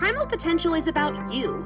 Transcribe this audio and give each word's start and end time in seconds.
Primal 0.00 0.24
potential 0.24 0.72
is 0.72 0.88
about 0.88 1.30
you. 1.30 1.62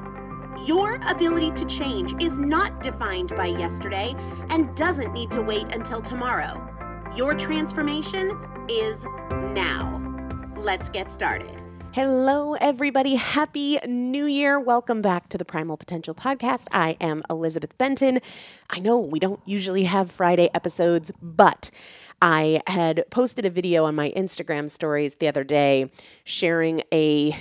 Your 0.65 0.99
ability 1.07 1.51
to 1.51 1.63
change 1.67 2.21
is 2.21 2.37
not 2.37 2.83
defined 2.83 3.33
by 3.33 3.45
yesterday 3.45 4.13
and 4.49 4.75
doesn't 4.75 5.13
need 5.13 5.31
to 5.31 5.41
wait 5.41 5.73
until 5.73 6.01
tomorrow. 6.01 6.61
Your 7.15 7.33
transformation 7.33 8.37
is 8.67 9.05
now. 9.31 10.01
Let's 10.57 10.89
get 10.89 11.09
started. 11.11 11.61
Hello, 11.93 12.55
everybody. 12.55 13.15
Happy 13.15 13.77
New 13.87 14.25
Year. 14.25 14.59
Welcome 14.59 15.01
back 15.01 15.29
to 15.29 15.37
the 15.37 15.45
Primal 15.45 15.77
Potential 15.77 16.13
Podcast. 16.13 16.67
I 16.73 16.97
am 16.99 17.23
Elizabeth 17.29 17.77
Benton. 17.77 18.19
I 18.69 18.79
know 18.79 18.99
we 18.99 19.19
don't 19.19 19.39
usually 19.45 19.85
have 19.85 20.11
Friday 20.11 20.49
episodes, 20.53 21.09
but 21.21 21.71
I 22.21 22.61
had 22.67 23.05
posted 23.11 23.45
a 23.45 23.49
video 23.49 23.85
on 23.85 23.95
my 23.95 24.11
Instagram 24.11 24.69
stories 24.69 25.15
the 25.15 25.29
other 25.29 25.45
day 25.45 25.89
sharing 26.25 26.81
a 26.93 27.33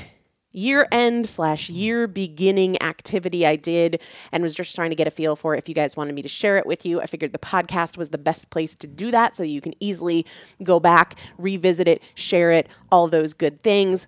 year 0.54 0.86
end 0.90 1.26
slash 1.28 1.68
year 1.68 2.06
beginning 2.06 2.80
activity 2.82 3.44
I 3.44 3.56
did 3.56 4.00
and 4.32 4.42
was 4.42 4.54
just 4.54 4.74
trying 4.74 4.90
to 4.90 4.96
get 4.96 5.06
a 5.06 5.10
feel 5.10 5.36
for. 5.36 5.54
If 5.54 5.68
you 5.68 5.74
guys 5.74 5.96
wanted 5.96 6.14
me 6.14 6.22
to 6.22 6.28
share 6.28 6.56
it 6.56 6.64
with 6.64 6.86
you, 6.86 7.02
I 7.02 7.06
figured 7.06 7.32
the 7.32 7.38
podcast 7.38 7.98
was 7.98 8.08
the 8.08 8.18
best 8.18 8.48
place 8.50 8.74
to 8.76 8.86
do 8.86 9.10
that 9.10 9.36
so 9.36 9.42
you 9.42 9.60
can 9.60 9.74
easily 9.80 10.24
go 10.62 10.80
back, 10.80 11.18
revisit 11.36 11.88
it, 11.88 12.02
share 12.14 12.52
it, 12.52 12.68
all 12.90 13.08
those 13.08 13.34
good 13.34 13.60
things. 13.60 14.06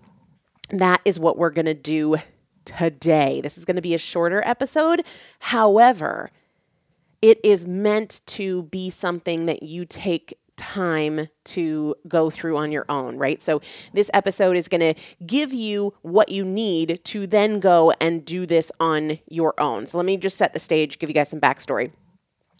That 0.70 1.00
is 1.04 1.18
what 1.18 1.36
we're 1.36 1.50
going 1.50 1.66
to 1.66 1.74
do 1.74 2.16
today. 2.64 3.40
This 3.40 3.58
is 3.58 3.64
going 3.64 3.76
to 3.76 3.82
be 3.82 3.94
a 3.94 3.98
shorter 3.98 4.42
episode. 4.44 5.04
However, 5.40 6.30
it 7.22 7.40
is 7.44 7.66
meant 7.66 8.20
to 8.26 8.64
be 8.64 8.90
something 8.90 9.46
that 9.46 9.62
you 9.62 9.84
take 9.84 10.38
time 10.56 11.28
to 11.44 11.94
go 12.08 12.30
through 12.30 12.56
on 12.56 12.72
your 12.72 12.84
own, 12.88 13.16
right? 13.16 13.42
So, 13.42 13.60
this 13.92 14.10
episode 14.14 14.56
is 14.56 14.68
going 14.68 14.94
to 14.94 14.94
give 15.26 15.52
you 15.52 15.94
what 16.02 16.28
you 16.28 16.44
need 16.44 17.00
to 17.04 17.26
then 17.26 17.60
go 17.60 17.92
and 18.00 18.24
do 18.24 18.46
this 18.46 18.72
on 18.80 19.18
your 19.28 19.54
own. 19.58 19.86
So, 19.86 19.98
let 19.98 20.06
me 20.06 20.16
just 20.16 20.36
set 20.36 20.52
the 20.52 20.58
stage, 20.58 20.98
give 20.98 21.10
you 21.10 21.14
guys 21.14 21.28
some 21.28 21.40
backstory. 21.40 21.92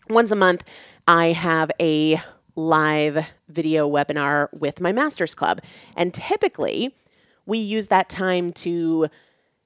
Once 0.08 0.30
a 0.30 0.36
month, 0.36 0.62
I 1.08 1.28
have 1.28 1.70
a 1.80 2.20
live 2.54 3.32
video 3.48 3.88
webinar 3.88 4.48
with 4.52 4.80
my 4.80 4.92
Masters 4.92 5.34
Club. 5.34 5.60
And 5.96 6.12
typically, 6.14 6.94
we 7.44 7.58
use 7.58 7.88
that 7.88 8.08
time 8.08 8.52
to 8.52 9.08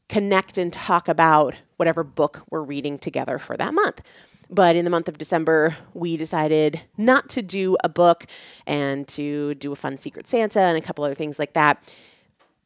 connect 0.08 0.58
and 0.58 0.72
talk 0.72 1.08
about 1.08 1.54
whatever 1.76 2.02
book 2.02 2.42
we're 2.50 2.62
reading 2.62 2.98
together 2.98 3.38
for 3.38 3.56
that 3.56 3.72
month. 3.72 4.02
But 4.50 4.74
in 4.74 4.84
the 4.84 4.90
month 4.90 5.08
of 5.08 5.16
December, 5.16 5.76
we 5.94 6.16
decided 6.16 6.80
not 6.98 7.28
to 7.30 7.42
do 7.42 7.76
a 7.84 7.88
book 7.88 8.26
and 8.66 9.06
to 9.08 9.54
do 9.54 9.70
a 9.70 9.76
fun 9.76 9.96
Secret 9.96 10.26
Santa 10.26 10.60
and 10.60 10.76
a 10.76 10.80
couple 10.80 11.04
other 11.04 11.14
things 11.14 11.38
like 11.38 11.52
that. 11.52 11.82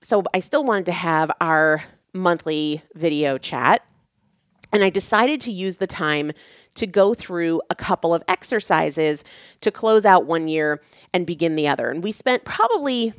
So 0.00 0.22
I 0.32 0.38
still 0.38 0.64
wanted 0.64 0.86
to 0.86 0.92
have 0.92 1.30
our 1.42 1.84
monthly 2.14 2.82
video 2.94 3.36
chat. 3.36 3.84
And 4.72 4.82
I 4.82 4.90
decided 4.90 5.40
to 5.42 5.52
use 5.52 5.76
the 5.76 5.86
time 5.86 6.32
to 6.76 6.86
go 6.86 7.14
through 7.14 7.60
a 7.70 7.74
couple 7.74 8.14
of 8.14 8.24
exercises 8.26 9.22
to 9.60 9.70
close 9.70 10.04
out 10.04 10.26
one 10.26 10.48
year 10.48 10.80
and 11.12 11.26
begin 11.26 11.54
the 11.54 11.68
other. 11.68 11.90
And 11.90 12.02
we 12.02 12.10
spent 12.12 12.44
probably, 12.44 13.12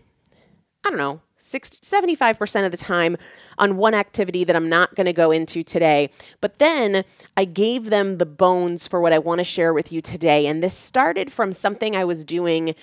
I 0.84 0.90
don't 0.90 0.98
know, 0.98 1.22
60, 1.46 1.78
75% 1.78 2.66
of 2.66 2.72
the 2.72 2.78
time 2.78 3.18
on 3.58 3.78
one 3.78 3.94
activity 3.94 4.44
that 4.44 4.56
I'm 4.56 4.68
not 4.68 4.96
going 4.96 5.06
to 5.06 5.14
go 5.14 5.32
into 5.32 5.62
today. 5.62 6.10
But 6.42 6.58
then 6.58 7.06
I 7.38 7.46
gave 7.46 7.92
them 7.92 8.18
the 8.18 8.26
bones 8.26 8.88
for 8.88 9.00
what 9.00 9.14
I 9.14 9.20
want 9.20 9.40
to 9.40 9.46
share 9.46 9.74
with 9.74 9.92
you 9.92 10.02
today. 10.02 10.48
And 10.48 10.64
this 10.64 10.76
started 10.76 11.32
from 11.32 11.54
something 11.54 11.96
I 11.96 12.04
was 12.04 12.24
doing 12.24 12.74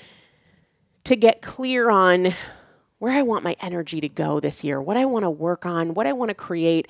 to 1.05 1.17
get 1.17 1.43
clear 1.43 1.91
on 1.91 2.33
where 2.99 3.13
I 3.13 3.23
want 3.23 3.43
my 3.43 3.57
energy 3.61 4.01
to 4.01 4.09
go 4.09 4.39
this 4.39 4.63
year, 4.63 4.81
what 4.81 4.97
I 4.97 5.07
want 5.07 5.25
to 5.25 5.31
work 5.31 5.67
on, 5.67 5.95
what 5.95 6.07
I 6.07 6.13
want 6.13 6.29
to 6.29 6.35
create. 6.35 6.87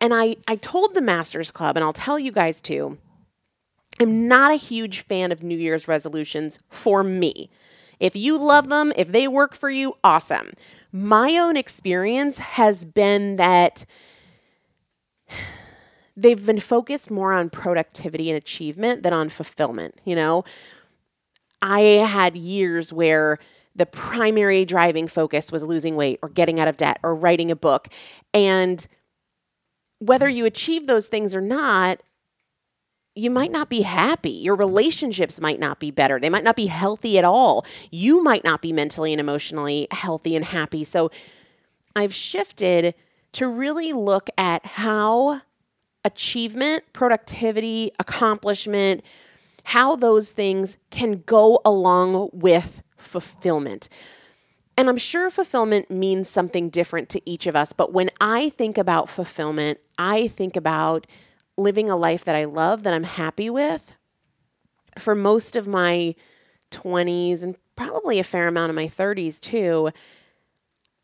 And 0.00 0.14
I, 0.14 0.36
I 0.48 0.56
told 0.56 0.94
the 0.94 1.02
Masters 1.02 1.50
Club, 1.50 1.76
and 1.76 1.84
I'll 1.84 1.92
tell 1.92 2.18
you 2.18 2.32
guys 2.32 2.62
too, 2.62 2.96
I'm 4.00 4.28
not 4.28 4.50
a 4.50 4.56
huge 4.56 5.00
fan 5.00 5.32
of 5.32 5.42
New 5.42 5.58
Year's 5.58 5.86
resolutions 5.86 6.58
for 6.70 7.04
me. 7.04 7.50
If 7.98 8.16
you 8.16 8.38
love 8.38 8.68
them, 8.68 8.92
if 8.96 9.08
they 9.08 9.28
work 9.28 9.54
for 9.54 9.70
you, 9.70 9.94
awesome. 10.04 10.52
My 10.92 11.36
own 11.36 11.56
experience 11.56 12.38
has 12.38 12.84
been 12.84 13.36
that 13.36 13.84
they've 16.16 16.44
been 16.44 16.60
focused 16.60 17.10
more 17.10 17.32
on 17.32 17.50
productivity 17.50 18.30
and 18.30 18.36
achievement 18.36 19.02
than 19.02 19.12
on 19.12 19.28
fulfillment. 19.28 20.00
You 20.04 20.16
know, 20.16 20.44
I 21.62 21.80
had 21.80 22.36
years 22.36 22.92
where 22.92 23.38
the 23.74 23.86
primary 23.86 24.64
driving 24.64 25.06
focus 25.06 25.52
was 25.52 25.64
losing 25.64 25.96
weight 25.96 26.18
or 26.22 26.28
getting 26.28 26.58
out 26.58 26.68
of 26.68 26.76
debt 26.76 26.98
or 27.02 27.14
writing 27.14 27.50
a 27.50 27.56
book. 27.56 27.88
And 28.32 28.86
whether 29.98 30.28
you 30.28 30.46
achieve 30.46 30.86
those 30.86 31.08
things 31.08 31.34
or 31.34 31.40
not, 31.40 32.00
you 33.16 33.30
might 33.30 33.50
not 33.50 33.68
be 33.68 33.82
happy. 33.82 34.30
Your 34.30 34.54
relationships 34.54 35.40
might 35.40 35.58
not 35.58 35.80
be 35.80 35.90
better. 35.90 36.20
They 36.20 36.28
might 36.28 36.44
not 36.44 36.54
be 36.54 36.66
healthy 36.66 37.18
at 37.18 37.24
all. 37.24 37.64
You 37.90 38.22
might 38.22 38.44
not 38.44 38.60
be 38.62 38.72
mentally 38.72 39.12
and 39.12 39.20
emotionally 39.20 39.88
healthy 39.90 40.36
and 40.36 40.44
happy. 40.44 40.84
So 40.84 41.10
I've 41.96 42.14
shifted 42.14 42.94
to 43.32 43.48
really 43.48 43.92
look 43.92 44.28
at 44.36 44.64
how 44.66 45.40
achievement, 46.04 46.84
productivity, 46.92 47.90
accomplishment, 47.98 49.02
how 49.64 49.96
those 49.96 50.30
things 50.30 50.76
can 50.90 51.22
go 51.26 51.60
along 51.64 52.30
with 52.32 52.82
fulfillment. 52.96 53.88
And 54.78 54.88
I'm 54.88 54.98
sure 54.98 55.30
fulfillment 55.30 55.90
means 55.90 56.28
something 56.28 56.68
different 56.68 57.08
to 57.10 57.22
each 57.28 57.46
of 57.46 57.56
us, 57.56 57.72
but 57.72 57.92
when 57.92 58.10
I 58.20 58.50
think 58.50 58.76
about 58.76 59.08
fulfillment, 59.08 59.78
I 59.98 60.28
think 60.28 60.54
about 60.54 61.06
living 61.56 61.90
a 61.90 61.96
life 61.96 62.24
that 62.24 62.36
I 62.36 62.44
love, 62.44 62.82
that 62.82 62.94
I'm 62.94 63.04
happy 63.04 63.50
with. 63.50 63.96
For 64.98 65.14
most 65.14 65.56
of 65.56 65.66
my 65.66 66.14
20s 66.70 67.42
and 67.42 67.56
probably 67.76 68.18
a 68.18 68.24
fair 68.24 68.48
amount 68.48 68.70
of 68.70 68.76
my 68.76 68.88
30s 68.88 69.40
too, 69.40 69.90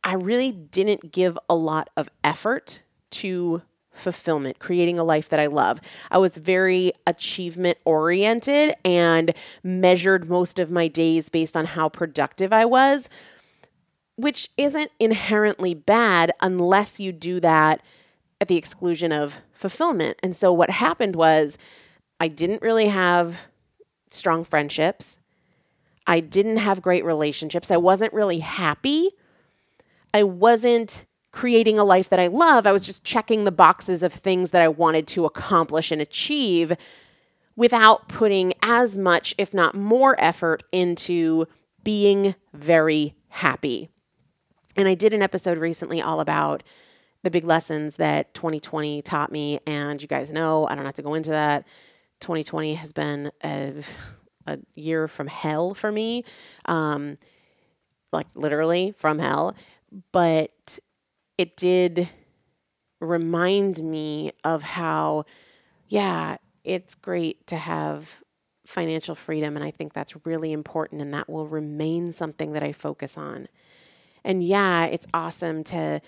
I 0.05 0.15
really 0.15 0.51
didn't 0.51 1.13
give 1.13 1.39
a 1.49 1.55
lot 1.55 1.89
of 1.97 2.09
effort 2.25 2.83
to 3.11 3.63
fulfillment, 3.93 4.59
creating 4.59 4.99
a 4.99 5.05
life 5.05 5.29
that 5.29 5.39
I 5.39 5.47
love. 5.47 5.81
I 6.11 6.19
was 6.19 6.39
very 6.39 6.93
achievement 7.07 7.79
oriented 7.85 8.75
and 8.85 9.35
measured 9.63 10.29
most 10.29 10.59
of 10.59 10.71
my 10.71 10.89
days 10.89 11.29
based 11.29 11.57
on 11.57 11.67
how 11.67 11.89
productive 11.89 12.53
I 12.53 12.65
was, 12.65 13.09
which 14.17 14.51
isn't 14.57 14.91
inherently 14.99 15.75
bad 15.75 16.33
unless 16.41 16.99
you 16.99 17.13
do 17.13 17.39
that 17.41 17.83
at 18.43 18.49
the 18.49 18.57
exclusion 18.57 19.13
of 19.13 19.41
fulfillment. 19.53 20.19
And 20.21 20.35
so 20.35 20.53
what 20.53 20.69
happened 20.69 21.15
was 21.15 21.57
I 22.19 22.27
didn't 22.27 22.61
really 22.61 22.89
have 22.89 23.47
strong 24.09 24.43
friendships. 24.43 25.21
I 26.09 26.19
didn't 26.19 26.57
have 26.57 26.83
great 26.83 27.05
relationships. 27.05 27.71
I 27.71 27.77
wasn't 27.77 28.13
really 28.13 28.41
happy. 28.41 29.11
I 30.13 30.25
wasn't 30.25 31.07
creating 31.31 31.79
a 31.79 31.85
life 31.85 32.09
that 32.09 32.19
I 32.19 32.27
love. 32.27 32.67
I 32.67 32.73
was 32.73 32.85
just 32.85 33.05
checking 33.05 33.45
the 33.45 33.53
boxes 33.53 34.03
of 34.03 34.13
things 34.13 34.51
that 34.51 34.61
I 34.61 34.67
wanted 34.67 35.07
to 35.09 35.25
accomplish 35.25 35.93
and 35.93 36.03
achieve 36.03 36.73
without 37.55 38.09
putting 38.09 38.55
as 38.61 38.99
much, 38.99 39.37
if 39.39 39.55
not 39.55 39.77
more, 39.77 40.17
effort 40.19 40.65
into 40.73 41.47
being 41.85 42.35
very 42.53 43.15
happy. 43.29 43.89
And 44.77 44.89
I 44.89 44.95
did 44.95 45.15
an 45.15 45.23
episode 45.23 45.59
recently 45.59 46.03
all 46.03 46.19
about 46.19 46.65
the 47.23 47.31
big 47.31 47.45
lessons 47.45 47.97
that 47.97 48.35
2020 48.35 49.03
taught 49.03 49.31
me. 49.31 49.59
And 49.67 50.01
you 50.01 50.09
guys 50.09 50.33
know, 50.33 50.67
I 50.67 50.75
don't 50.75 50.85
have 50.85 50.97
to 50.97 51.03
go 51.03 51.15
into 51.15 51.31
that. 51.31 51.67
2020 52.21 52.75
has 52.75 52.93
been 52.93 53.31
a, 53.45 53.83
a 54.47 54.59
year 54.75 55.09
from 55.09 55.27
hell 55.27 55.75
for 55.75 55.91
me, 55.91 56.25
um, 56.67 57.19
like 58.13 58.27
literally 58.35 58.95
from 58.97 59.19
hell. 59.19 59.55
But 60.13 60.79
it 61.39 61.57
did 61.57 62.09
remind 63.01 63.83
me 63.83 64.31
of 64.45 64.63
how, 64.63 65.25
yeah, 65.89 66.37
it's 66.65 66.95
great 66.95 67.47
to 67.49 67.57
have 67.57 68.23
financial 68.65 69.15
freedom. 69.15 69.57
And 69.57 69.65
I 69.65 69.71
think 69.71 69.93
that's 69.93 70.15
really 70.25 70.53
important. 70.53 71.03
And 71.03 71.13
that 71.13 71.29
will 71.29 71.47
remain 71.47 72.13
something 72.13 72.53
that 72.53 72.63
I 72.63 72.73
focus 72.73 73.19
on. 73.19 73.49
And 74.25 74.43
yeah, 74.43 74.87
it's 74.87 75.07
awesome 75.13 75.65
to 75.65 76.01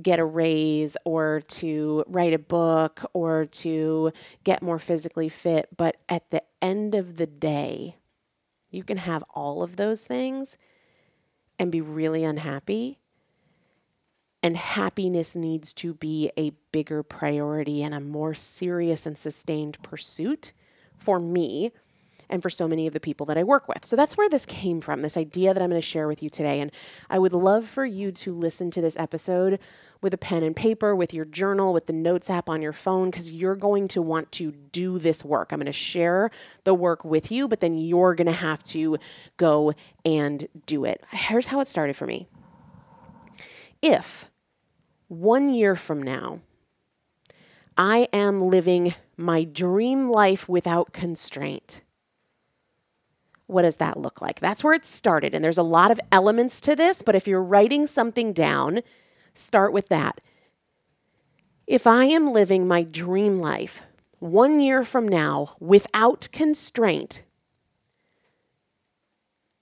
get 0.00 0.18
a 0.18 0.24
raise 0.24 0.96
or 1.04 1.42
to 1.46 2.04
write 2.06 2.32
a 2.32 2.38
book 2.38 3.04
or 3.12 3.44
to 3.46 4.12
get 4.44 4.62
more 4.62 4.78
physically 4.78 5.28
fit. 5.28 5.68
But 5.76 5.96
at 6.08 6.30
the 6.30 6.42
end 6.60 6.94
of 6.94 7.16
the 7.16 7.26
day, 7.26 7.96
you 8.70 8.84
can 8.84 8.96
have 8.96 9.22
all 9.34 9.62
of 9.62 9.76
those 9.76 10.06
things 10.06 10.56
and 11.58 11.70
be 11.70 11.80
really 11.80 12.24
unhappy. 12.24 12.98
And 14.42 14.56
happiness 14.56 15.36
needs 15.36 15.72
to 15.74 15.94
be 15.94 16.32
a 16.36 16.50
bigger 16.72 17.02
priority 17.02 17.82
and 17.82 17.94
a 17.94 18.00
more 18.00 18.34
serious 18.34 19.06
and 19.06 19.16
sustained 19.16 19.80
pursuit 19.82 20.52
for 20.96 21.20
me 21.20 21.72
and 22.28 22.42
for 22.42 22.50
so 22.50 22.66
many 22.68 22.86
of 22.86 22.92
the 22.92 23.00
people 23.00 23.26
that 23.26 23.38
I 23.38 23.44
work 23.44 23.68
with. 23.68 23.84
So 23.84 23.96
that's 23.96 24.16
where 24.16 24.28
this 24.28 24.46
came 24.46 24.80
from, 24.80 25.02
this 25.02 25.16
idea 25.16 25.52
that 25.52 25.62
I'm 25.62 25.70
going 25.70 25.80
to 25.80 25.86
share 25.86 26.08
with 26.08 26.22
you 26.22 26.30
today. 26.30 26.60
And 26.60 26.72
I 27.10 27.18
would 27.18 27.32
love 27.32 27.66
for 27.66 27.84
you 27.84 28.12
to 28.12 28.32
listen 28.32 28.70
to 28.72 28.80
this 28.80 28.96
episode 28.96 29.58
with 30.00 30.12
a 30.12 30.18
pen 30.18 30.42
and 30.42 30.56
paper, 30.56 30.96
with 30.96 31.14
your 31.14 31.24
journal, 31.24 31.72
with 31.72 31.86
the 31.86 31.92
notes 31.92 32.28
app 32.28 32.48
on 32.48 32.60
your 32.60 32.72
phone, 32.72 33.10
because 33.10 33.32
you're 33.32 33.54
going 33.54 33.86
to 33.88 34.02
want 34.02 34.32
to 34.32 34.50
do 34.50 34.98
this 34.98 35.24
work. 35.24 35.52
I'm 35.52 35.58
going 35.58 35.66
to 35.66 35.72
share 35.72 36.30
the 36.64 36.74
work 36.74 37.04
with 37.04 37.30
you, 37.30 37.46
but 37.46 37.60
then 37.60 37.78
you're 37.78 38.14
going 38.14 38.26
to 38.26 38.32
have 38.32 38.62
to 38.64 38.98
go 39.36 39.72
and 40.04 40.48
do 40.66 40.84
it. 40.84 41.04
Here's 41.10 41.46
how 41.46 41.60
it 41.60 41.68
started 41.68 41.94
for 41.94 42.06
me. 42.06 42.26
If 43.80 44.30
one 45.08 45.52
year 45.52 45.76
from 45.76 46.02
now, 46.02 46.40
I 47.76 48.08
am 48.12 48.38
living 48.40 48.94
my 49.16 49.44
dream 49.44 50.10
life 50.10 50.48
without 50.48 50.92
constraint 50.92 51.82
what 53.52 53.62
does 53.62 53.76
that 53.76 53.98
look 53.98 54.20
like? 54.20 54.40
That's 54.40 54.64
where 54.64 54.74
it 54.74 54.84
started. 54.84 55.34
And 55.34 55.44
there's 55.44 55.58
a 55.58 55.62
lot 55.62 55.90
of 55.90 56.00
elements 56.10 56.60
to 56.62 56.74
this, 56.74 57.02
but 57.02 57.14
if 57.14 57.26
you're 57.26 57.42
writing 57.42 57.86
something 57.86 58.32
down, 58.32 58.80
start 59.34 59.72
with 59.72 59.88
that. 59.88 60.20
If 61.66 61.86
I 61.86 62.04
am 62.06 62.32
living 62.32 62.66
my 62.66 62.82
dream 62.82 63.38
life 63.38 63.82
one 64.18 64.60
year 64.60 64.84
from 64.84 65.06
now 65.06 65.56
without 65.60 66.28
constraint, 66.32 67.22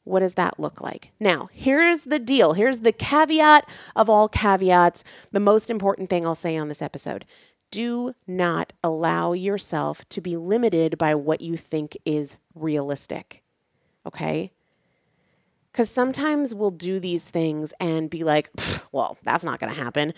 what 0.05 0.21
does 0.21 0.35
that 0.35 0.59
look 0.59 0.81
like? 0.81 1.13
Now, 1.21 1.51
here's 1.53 2.05
the 2.05 2.19
deal. 2.19 2.55
Here's 2.55 2.81
the 2.81 2.93
caveat 2.93 3.69
of 3.95 4.09
all 4.11 4.29
caveats. 4.29 5.05
The 5.31 5.41
most 5.41 5.71
important 5.71 6.09
thing 6.11 6.27
I'll 6.27 6.35
say 6.35 6.57
on 6.57 6.69
this 6.69 6.83
episode 6.83 7.25
do 7.71 8.15
not 8.27 8.73
allow 8.83 9.33
yourself 9.33 10.09
to 10.09 10.21
be 10.21 10.37
limited 10.37 10.99
by 10.99 11.15
what 11.15 11.41
you 11.41 11.57
think 11.57 11.97
is 12.05 12.37
realistic. 12.55 13.45
Okay? 14.07 14.53
Because 15.73 15.89
sometimes 15.91 16.55
we'll 16.55 16.71
do 16.71 16.99
these 16.99 17.31
things 17.31 17.73
and 17.81 18.11
be 18.11 18.25
like, 18.25 18.51
well, 18.93 19.19
that's 19.23 19.45
not 19.45 19.61
going 19.61 19.73
to 19.73 19.81
happen. 19.81 20.13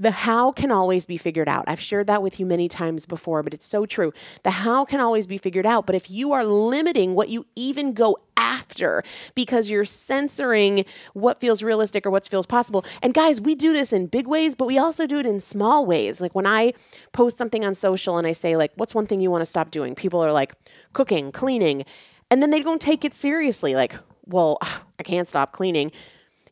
The 0.00 0.10
how 0.12 0.52
can 0.52 0.70
always 0.70 1.06
be 1.06 1.16
figured 1.16 1.48
out. 1.48 1.64
I've 1.66 1.80
shared 1.80 2.06
that 2.06 2.22
with 2.22 2.38
you 2.38 2.46
many 2.46 2.68
times 2.68 3.04
before, 3.04 3.42
but 3.42 3.52
it's 3.52 3.66
so 3.66 3.84
true. 3.84 4.12
The 4.44 4.50
how 4.50 4.84
can 4.84 5.00
always 5.00 5.26
be 5.26 5.38
figured 5.38 5.66
out. 5.66 5.86
But 5.86 5.96
if 5.96 6.08
you 6.08 6.32
are 6.32 6.44
limiting 6.44 7.16
what 7.16 7.30
you 7.30 7.46
even 7.56 7.94
go 7.94 8.16
after 8.36 9.02
because 9.34 9.70
you're 9.70 9.84
censoring 9.84 10.84
what 11.14 11.40
feels 11.40 11.64
realistic 11.64 12.06
or 12.06 12.10
what 12.10 12.28
feels 12.28 12.46
possible, 12.46 12.84
and 13.02 13.12
guys, 13.12 13.40
we 13.40 13.56
do 13.56 13.72
this 13.72 13.92
in 13.92 14.06
big 14.06 14.28
ways, 14.28 14.54
but 14.54 14.66
we 14.66 14.78
also 14.78 15.04
do 15.04 15.18
it 15.18 15.26
in 15.26 15.40
small 15.40 15.84
ways. 15.84 16.20
Like 16.20 16.34
when 16.34 16.46
I 16.46 16.74
post 17.12 17.36
something 17.36 17.64
on 17.64 17.74
social 17.74 18.18
and 18.18 18.26
I 18.26 18.32
say, 18.32 18.56
like, 18.56 18.70
what's 18.76 18.94
one 18.94 19.06
thing 19.08 19.20
you 19.20 19.32
want 19.32 19.42
to 19.42 19.46
stop 19.46 19.72
doing? 19.72 19.96
People 19.96 20.20
are 20.24 20.32
like, 20.32 20.54
cooking, 20.92 21.32
cleaning. 21.32 21.84
And 22.30 22.42
then 22.42 22.50
they 22.50 22.60
don't 22.60 22.80
take 22.80 23.04
it 23.04 23.14
seriously. 23.14 23.74
Like, 23.74 23.94
well, 24.26 24.58
I 24.98 25.02
can't 25.02 25.28
stop 25.28 25.52
cleaning. 25.52 25.92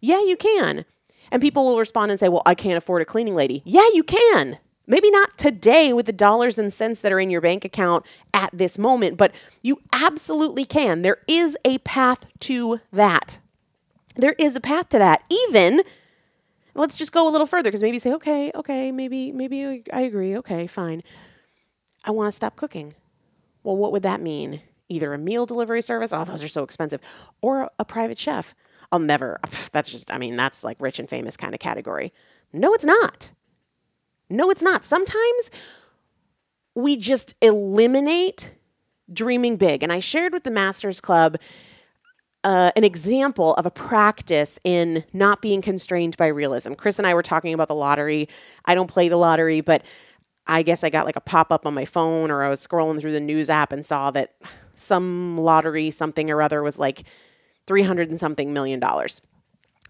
Yeah, 0.00 0.20
you 0.24 0.36
can. 0.36 0.84
And 1.30 1.42
people 1.42 1.64
will 1.64 1.78
respond 1.78 2.10
and 2.10 2.20
say, 2.20 2.28
well, 2.28 2.42
I 2.46 2.54
can't 2.54 2.78
afford 2.78 3.02
a 3.02 3.04
cleaning 3.04 3.34
lady. 3.34 3.62
Yeah, 3.64 3.86
you 3.92 4.04
can. 4.04 4.58
Maybe 4.86 5.10
not 5.10 5.36
today 5.36 5.92
with 5.92 6.06
the 6.06 6.12
dollars 6.12 6.58
and 6.58 6.72
cents 6.72 7.00
that 7.00 7.10
are 7.10 7.18
in 7.18 7.30
your 7.30 7.40
bank 7.40 7.64
account 7.64 8.06
at 8.32 8.50
this 8.52 8.78
moment, 8.78 9.16
but 9.16 9.32
you 9.60 9.82
absolutely 9.92 10.64
can. 10.64 11.02
There 11.02 11.18
is 11.26 11.58
a 11.64 11.78
path 11.78 12.26
to 12.40 12.80
that. 12.92 13.40
There 14.14 14.36
is 14.38 14.54
a 14.54 14.60
path 14.60 14.90
to 14.90 14.98
that. 14.98 15.24
Even 15.28 15.82
let's 16.74 16.96
just 16.96 17.10
go 17.10 17.28
a 17.28 17.30
little 17.30 17.46
further 17.46 17.68
because 17.68 17.82
maybe 17.82 17.98
say, 17.98 18.12
okay, 18.12 18.52
okay, 18.54 18.92
maybe, 18.92 19.32
maybe 19.32 19.82
I 19.92 20.02
agree. 20.02 20.36
Okay, 20.38 20.68
fine. 20.68 21.02
I 22.04 22.12
want 22.12 22.28
to 22.28 22.32
stop 22.32 22.54
cooking. 22.54 22.94
Well, 23.64 23.76
what 23.76 23.90
would 23.90 24.04
that 24.04 24.20
mean? 24.20 24.60
Either 24.88 25.12
a 25.12 25.18
meal 25.18 25.46
delivery 25.46 25.82
service, 25.82 26.12
oh, 26.12 26.24
those 26.24 26.44
are 26.44 26.48
so 26.48 26.62
expensive, 26.62 27.00
or 27.40 27.70
a 27.78 27.84
private 27.84 28.18
chef. 28.18 28.54
I'll 28.92 28.98
never, 28.98 29.40
that's 29.72 29.90
just, 29.90 30.12
I 30.12 30.18
mean, 30.18 30.36
that's 30.36 30.64
like 30.64 30.76
rich 30.80 30.98
and 30.98 31.08
famous 31.08 31.36
kind 31.36 31.54
of 31.54 31.60
category. 31.60 32.12
No, 32.52 32.72
it's 32.74 32.84
not. 32.84 33.32
No, 34.28 34.50
it's 34.50 34.62
not. 34.62 34.84
Sometimes 34.84 35.50
we 36.74 36.96
just 36.96 37.34
eliminate 37.40 38.54
dreaming 39.12 39.56
big. 39.56 39.82
And 39.82 39.92
I 39.92 40.00
shared 40.00 40.32
with 40.32 40.44
the 40.44 40.50
Masters 40.50 41.00
Club 41.00 41.36
uh, 42.44 42.70
an 42.76 42.84
example 42.84 43.54
of 43.54 43.66
a 43.66 43.70
practice 43.70 44.60
in 44.62 45.04
not 45.12 45.42
being 45.42 45.60
constrained 45.60 46.16
by 46.16 46.28
realism. 46.28 46.74
Chris 46.74 46.98
and 46.98 47.06
I 47.06 47.14
were 47.14 47.22
talking 47.22 47.54
about 47.54 47.68
the 47.68 47.74
lottery. 47.74 48.28
I 48.64 48.74
don't 48.74 48.90
play 48.90 49.08
the 49.08 49.16
lottery, 49.16 49.60
but 49.60 49.84
I 50.46 50.62
guess 50.62 50.84
I 50.84 50.90
got 50.90 51.06
like 51.06 51.16
a 51.16 51.20
pop 51.20 51.50
up 51.50 51.66
on 51.66 51.74
my 51.74 51.84
phone 51.84 52.30
or 52.30 52.44
I 52.44 52.48
was 52.48 52.64
scrolling 52.64 53.00
through 53.00 53.12
the 53.12 53.20
news 53.20 53.50
app 53.50 53.72
and 53.72 53.84
saw 53.84 54.12
that 54.12 54.36
some 54.76 55.36
lottery, 55.36 55.90
something 55.90 56.30
or 56.30 56.40
other, 56.40 56.62
was 56.62 56.78
like 56.78 57.02
300 57.66 58.08
and 58.08 58.18
something 58.18 58.52
million 58.52 58.78
dollars 58.78 59.20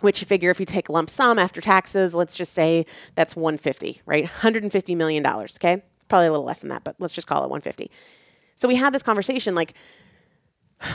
which 0.01 0.21
you 0.21 0.27
figure 0.27 0.51
if 0.51 0.61
you 0.61 0.67
take 0.67 0.89
lump 0.89 1.09
sum 1.09 1.39
after 1.39 1.61
taxes, 1.61 2.15
let's 2.15 2.37
just 2.37 2.53
say 2.53 2.85
that's 3.15 3.35
150, 3.35 4.03
right? 4.07 4.25
150 4.25 4.95
million 4.95 5.23
dollars, 5.23 5.57
okay? 5.59 5.83
Probably 6.09 6.27
a 6.27 6.31
little 6.31 6.45
less 6.45 6.61
than 6.61 6.71
that, 6.71 6.85
but 6.85 6.97
let's 6.99 7.15
just 7.15 7.27
call 7.27 7.39
it 7.39 7.51
150. 7.51 7.91
So 8.55 8.69
we 8.69 8.77
had 8.77 8.93
this 8.93 9.03
conversation 9.03 9.55
like 9.55 9.75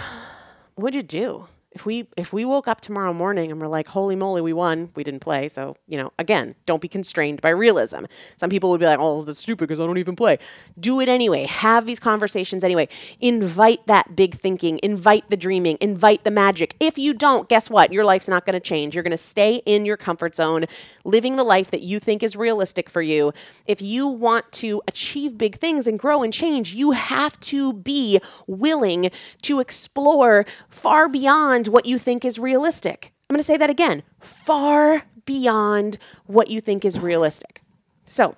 what'd 0.75 0.95
you 0.95 1.03
do? 1.03 1.47
If 1.71 1.85
we 1.85 2.07
if 2.17 2.33
we 2.33 2.43
woke 2.43 2.67
up 2.67 2.81
tomorrow 2.81 3.13
morning 3.13 3.51
and 3.51 3.61
we're 3.61 3.67
like 3.67 3.87
holy 3.87 4.15
moly 4.15 4.41
we 4.41 4.53
won. 4.53 4.91
We 4.95 5.03
didn't 5.03 5.21
play. 5.21 5.47
So 5.49 5.75
you 5.87 5.97
know 5.97 6.11
again 6.19 6.55
don't 6.65 6.81
be 6.81 6.87
constrained 6.87 7.41
by 7.41 7.49
realism. 7.49 8.05
Some 8.37 8.49
people 8.49 8.69
would 8.71 8.79
be 8.79 8.85
like 8.85 8.99
oh 8.99 9.21
that's 9.23 9.39
stupid 9.39 9.67
because 9.67 9.79
i 9.79 9.85
don't 9.85 9.97
even 9.97 10.15
play. 10.15 10.39
Do 10.79 10.99
it 10.99 11.07
anyway. 11.07 11.45
Have 11.45 11.85
these 11.85 11.99
conversations 11.99 12.63
anyway. 12.63 12.87
Invite 13.19 13.85
that 13.87 14.15
big 14.15 14.35
thinking. 14.35 14.79
Invite 14.83 15.29
the 15.29 15.37
dreaming. 15.37 15.77
Invite 15.79 16.23
the 16.23 16.31
magic. 16.31 16.75
If 16.79 16.97
you 16.97 17.13
don't 17.13 17.47
guess 17.47 17.69
what? 17.69 17.93
Your 17.93 18.03
life's 18.03 18.27
not 18.27 18.45
going 18.45 18.53
to 18.53 18.59
change. 18.59 18.95
You're 18.95 19.03
going 19.03 19.11
to 19.11 19.17
stay 19.17 19.61
in 19.65 19.85
your 19.85 19.97
comfort 19.97 20.35
zone 20.35 20.65
living 21.05 21.35
the 21.35 21.43
life 21.43 21.71
that 21.71 21.81
you 21.81 21.99
think 21.99 22.23
is 22.23 22.35
realistic 22.35 22.89
for 22.89 23.01
you. 23.01 23.31
If 23.65 23.81
you 23.81 24.07
want 24.07 24.51
to 24.53 24.81
achieve 24.87 25.37
big 25.37 25.55
things 25.55 25.87
and 25.87 25.97
grow 25.97 26.23
and 26.23 26.33
change 26.33 26.71
you 26.73 26.91
have 26.91 27.39
to 27.39 27.73
be 27.73 28.19
willing 28.47 29.11
to 29.43 29.59
explore 29.59 30.45
far 30.69 31.07
beyond 31.09 31.60
beyond 31.61 31.73
what 31.73 31.85
you 31.85 31.99
think 31.99 32.25
is 32.25 32.39
realistic. 32.39 33.13
I'm 33.29 33.35
going 33.35 33.39
to 33.39 33.43
say 33.43 33.57
that 33.57 33.69
again 33.69 34.03
far 34.19 35.03
beyond 35.25 35.97
what 36.25 36.49
you 36.49 36.61
think 36.61 36.85
is 36.85 36.99
realistic. 36.99 37.61
So, 38.05 38.35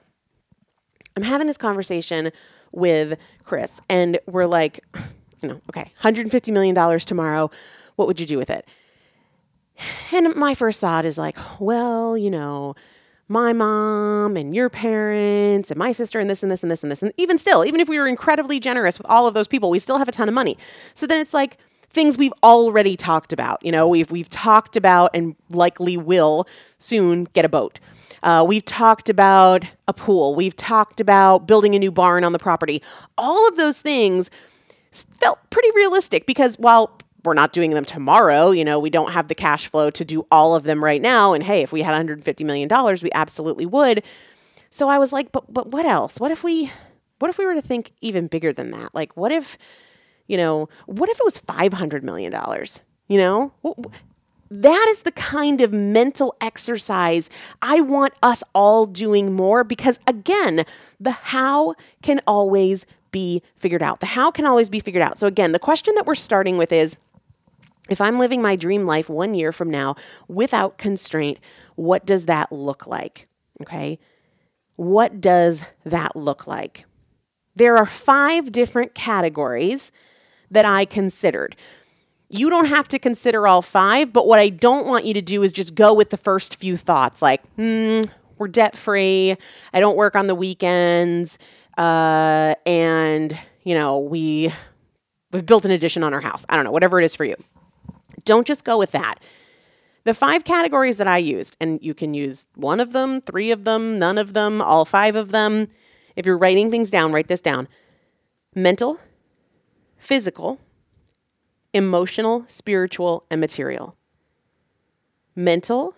I'm 1.15 1.23
having 1.23 1.47
this 1.47 1.57
conversation 1.57 2.31
with 2.71 3.17
Chris, 3.43 3.79
and 3.89 4.19
we're 4.25 4.45
like, 4.47 4.83
you 5.41 5.49
know, 5.49 5.61
okay, 5.69 5.91
$150 6.01 6.51
million 6.51 6.99
tomorrow. 6.99 7.49
What 7.95 8.07
would 8.07 8.19
you 8.19 8.25
do 8.25 8.37
with 8.37 8.49
it? 8.49 8.67
And 10.11 10.35
my 10.35 10.53
first 10.53 10.81
thought 10.81 11.05
is 11.05 11.17
like, 11.17 11.37
well, 11.59 12.17
you 12.17 12.29
know, 12.29 12.75
my 13.27 13.53
mom 13.53 14.35
and 14.35 14.55
your 14.55 14.69
parents 14.69 15.71
and 15.71 15.77
my 15.77 15.91
sister 15.91 16.19
and 16.19 16.29
this 16.29 16.43
and 16.43 16.51
this 16.51 16.63
and 16.63 16.71
this 16.71 16.83
and 16.83 16.91
this. 16.91 17.01
And 17.01 17.13
even 17.17 17.37
still, 17.37 17.65
even 17.65 17.79
if 17.79 17.87
we 17.87 17.97
were 17.99 18.07
incredibly 18.07 18.59
generous 18.59 18.97
with 18.97 19.07
all 19.07 19.27
of 19.27 19.33
those 19.33 19.47
people, 19.47 19.69
we 19.69 19.79
still 19.79 19.97
have 19.97 20.07
a 20.07 20.11
ton 20.11 20.27
of 20.27 20.35
money. 20.35 20.57
So 20.93 21.07
then 21.07 21.21
it's 21.21 21.33
like, 21.33 21.57
things 21.93 22.17
we've 22.17 22.33
already 22.41 22.97
talked 22.97 23.31
about. 23.31 23.63
You 23.63 23.71
know, 23.71 23.87
we've 23.87 24.11
we've 24.11 24.29
talked 24.29 24.75
about 24.75 25.11
and 25.13 25.35
likely 25.49 25.95
will 25.95 26.47
soon 26.79 27.25
get 27.25 27.45
a 27.45 27.49
boat. 27.49 27.79
Uh, 28.23 28.43
we've 28.47 28.65
talked 28.65 29.09
about 29.09 29.63
a 29.87 29.93
pool. 29.93 30.33
We've 30.33 30.55
talked 30.55 30.99
about 30.99 31.45
building 31.45 31.75
a 31.75 31.79
new 31.79 31.91
barn 31.91 32.23
on 32.23 32.31
the 32.31 32.39
property. 32.39 32.81
All 33.17 33.47
of 33.47 33.55
those 33.57 33.81
things 33.81 34.31
felt 34.91 35.39
pretty 35.49 35.69
realistic 35.75 36.25
because 36.25 36.57
while 36.57 36.97
we're 37.23 37.33
not 37.33 37.53
doing 37.53 37.71
them 37.71 37.85
tomorrow, 37.85 38.51
you 38.51 38.65
know, 38.65 38.79
we 38.79 38.89
don't 38.89 39.11
have 39.13 39.27
the 39.27 39.35
cash 39.35 39.67
flow 39.67 39.89
to 39.91 40.03
do 40.03 40.25
all 40.31 40.55
of 40.55 40.63
them 40.63 40.83
right 40.83 41.01
now. 41.01 41.33
And 41.33 41.43
hey, 41.43 41.61
if 41.61 41.71
we 41.71 41.81
had 41.81 41.91
150 41.91 42.43
million 42.43 42.67
dollars, 42.67 43.03
we 43.03 43.09
absolutely 43.13 43.65
would. 43.65 44.03
So 44.69 44.89
I 44.89 44.97
was 44.97 45.13
like, 45.13 45.31
but 45.31 45.53
but 45.53 45.67
what 45.67 45.85
else? 45.85 46.19
What 46.19 46.31
if 46.31 46.43
we 46.43 46.71
what 47.19 47.29
if 47.29 47.37
we 47.37 47.45
were 47.45 47.55
to 47.55 47.61
think 47.61 47.91
even 48.01 48.27
bigger 48.27 48.51
than 48.51 48.71
that? 48.71 48.93
Like, 48.95 49.15
what 49.15 49.31
if 49.31 49.57
you 50.27 50.37
know, 50.37 50.69
what 50.85 51.09
if 51.09 51.19
it 51.19 51.25
was 51.25 51.39
$500 51.39 52.03
million? 52.03 52.33
You 53.07 53.17
know, 53.17 53.53
that 54.49 54.87
is 54.89 55.03
the 55.03 55.11
kind 55.11 55.61
of 55.61 55.73
mental 55.73 56.35
exercise 56.39 57.29
I 57.61 57.81
want 57.81 58.13
us 58.21 58.43
all 58.53 58.85
doing 58.85 59.33
more 59.33 59.63
because, 59.63 59.99
again, 60.07 60.65
the 60.99 61.11
how 61.11 61.75
can 62.01 62.21
always 62.27 62.85
be 63.11 63.41
figured 63.55 63.81
out. 63.81 63.99
The 63.99 64.07
how 64.07 64.31
can 64.31 64.45
always 64.45 64.69
be 64.69 64.79
figured 64.79 65.01
out. 65.01 65.19
So, 65.19 65.27
again, 65.27 65.51
the 65.51 65.59
question 65.59 65.95
that 65.95 66.05
we're 66.05 66.15
starting 66.15 66.57
with 66.57 66.71
is 66.71 66.97
if 67.89 67.99
I'm 67.99 68.19
living 68.19 68.41
my 68.41 68.55
dream 68.55 68.85
life 68.85 69.09
one 69.09 69.33
year 69.33 69.51
from 69.51 69.69
now 69.69 69.95
without 70.27 70.77
constraint, 70.77 71.39
what 71.75 72.05
does 72.05 72.27
that 72.27 72.51
look 72.51 72.87
like? 72.87 73.27
Okay. 73.61 73.99
What 74.75 75.19
does 75.21 75.65
that 75.83 76.15
look 76.15 76.47
like? 76.47 76.85
There 77.55 77.77
are 77.77 77.85
five 77.85 78.51
different 78.51 78.95
categories 78.95 79.91
that 80.51 80.65
I 80.65 80.85
considered. 80.85 81.55
You 82.29 82.49
don't 82.49 82.65
have 82.65 82.87
to 82.89 82.99
consider 82.99 83.47
all 83.47 83.61
five, 83.61 84.11
but 84.11 84.27
what 84.27 84.39
I 84.39 84.49
don't 84.49 84.87
want 84.87 85.05
you 85.05 85.13
to 85.13 85.21
do 85.21 85.43
is 85.43 85.53
just 85.53 85.75
go 85.75 85.93
with 85.93 86.09
the 86.09 86.17
first 86.17 86.55
few 86.55 86.77
thoughts 86.77 87.21
like, 87.21 87.41
hmm, 87.55 88.01
we're 88.37 88.47
debt 88.47 88.75
free. 88.75 89.35
I 89.71 89.79
don't 89.79 89.95
work 89.95 90.15
on 90.15 90.27
the 90.27 90.35
weekends. 90.35 91.37
Uh, 91.77 92.55
and, 92.65 93.37
you 93.63 93.75
know, 93.75 93.99
we, 93.99 94.51
we've 95.31 95.45
built 95.45 95.65
an 95.65 95.71
addition 95.71 96.03
on 96.03 96.13
our 96.13 96.21
house. 96.21 96.45
I 96.49 96.55
don't 96.55 96.65
know, 96.65 96.71
whatever 96.71 96.99
it 96.99 97.05
is 97.05 97.15
for 97.15 97.25
you. 97.25 97.35
Don't 98.25 98.47
just 98.47 98.63
go 98.63 98.77
with 98.77 98.91
that. 98.91 99.15
The 100.03 100.13
five 100.13 100.43
categories 100.43 100.97
that 100.97 101.07
I 101.07 101.17
used, 101.17 101.55
and 101.61 101.81
you 101.81 101.93
can 101.93 102.13
use 102.13 102.47
one 102.55 102.79
of 102.79 102.91
them, 102.91 103.21
three 103.21 103.51
of 103.51 103.63
them, 103.63 103.99
none 103.99 104.17
of 104.17 104.33
them, 104.33 104.61
all 104.61 104.85
five 104.85 105.15
of 105.15 105.31
them. 105.31 105.67
If 106.15 106.25
you're 106.25 106.37
writing 106.37 106.69
things 106.71 106.89
down, 106.89 107.11
write 107.11 107.27
this 107.27 107.41
down 107.41 107.67
mental, 108.55 108.99
physical, 110.03 110.59
emotional, 111.73 112.43
spiritual, 112.47 113.23
and 113.31 113.39
material. 113.39 113.95
Mental, 115.33 115.95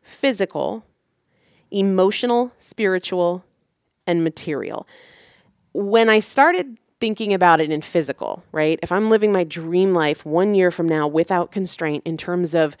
physical, 0.00 0.86
emotional, 1.72 2.52
spiritual, 2.60 3.44
and 4.06 4.22
material. 4.22 4.86
When 5.72 6.08
I 6.08 6.20
started 6.20 6.78
thinking 7.00 7.34
about 7.34 7.60
it 7.60 7.72
in 7.72 7.82
physical, 7.82 8.44
right? 8.52 8.78
If 8.80 8.92
I'm 8.92 9.10
living 9.10 9.32
my 9.32 9.42
dream 9.42 9.92
life 9.92 10.24
one 10.24 10.54
year 10.54 10.70
from 10.70 10.88
now 10.88 11.08
without 11.08 11.50
constraint 11.50 12.04
in 12.06 12.16
terms 12.16 12.54
of 12.54 12.76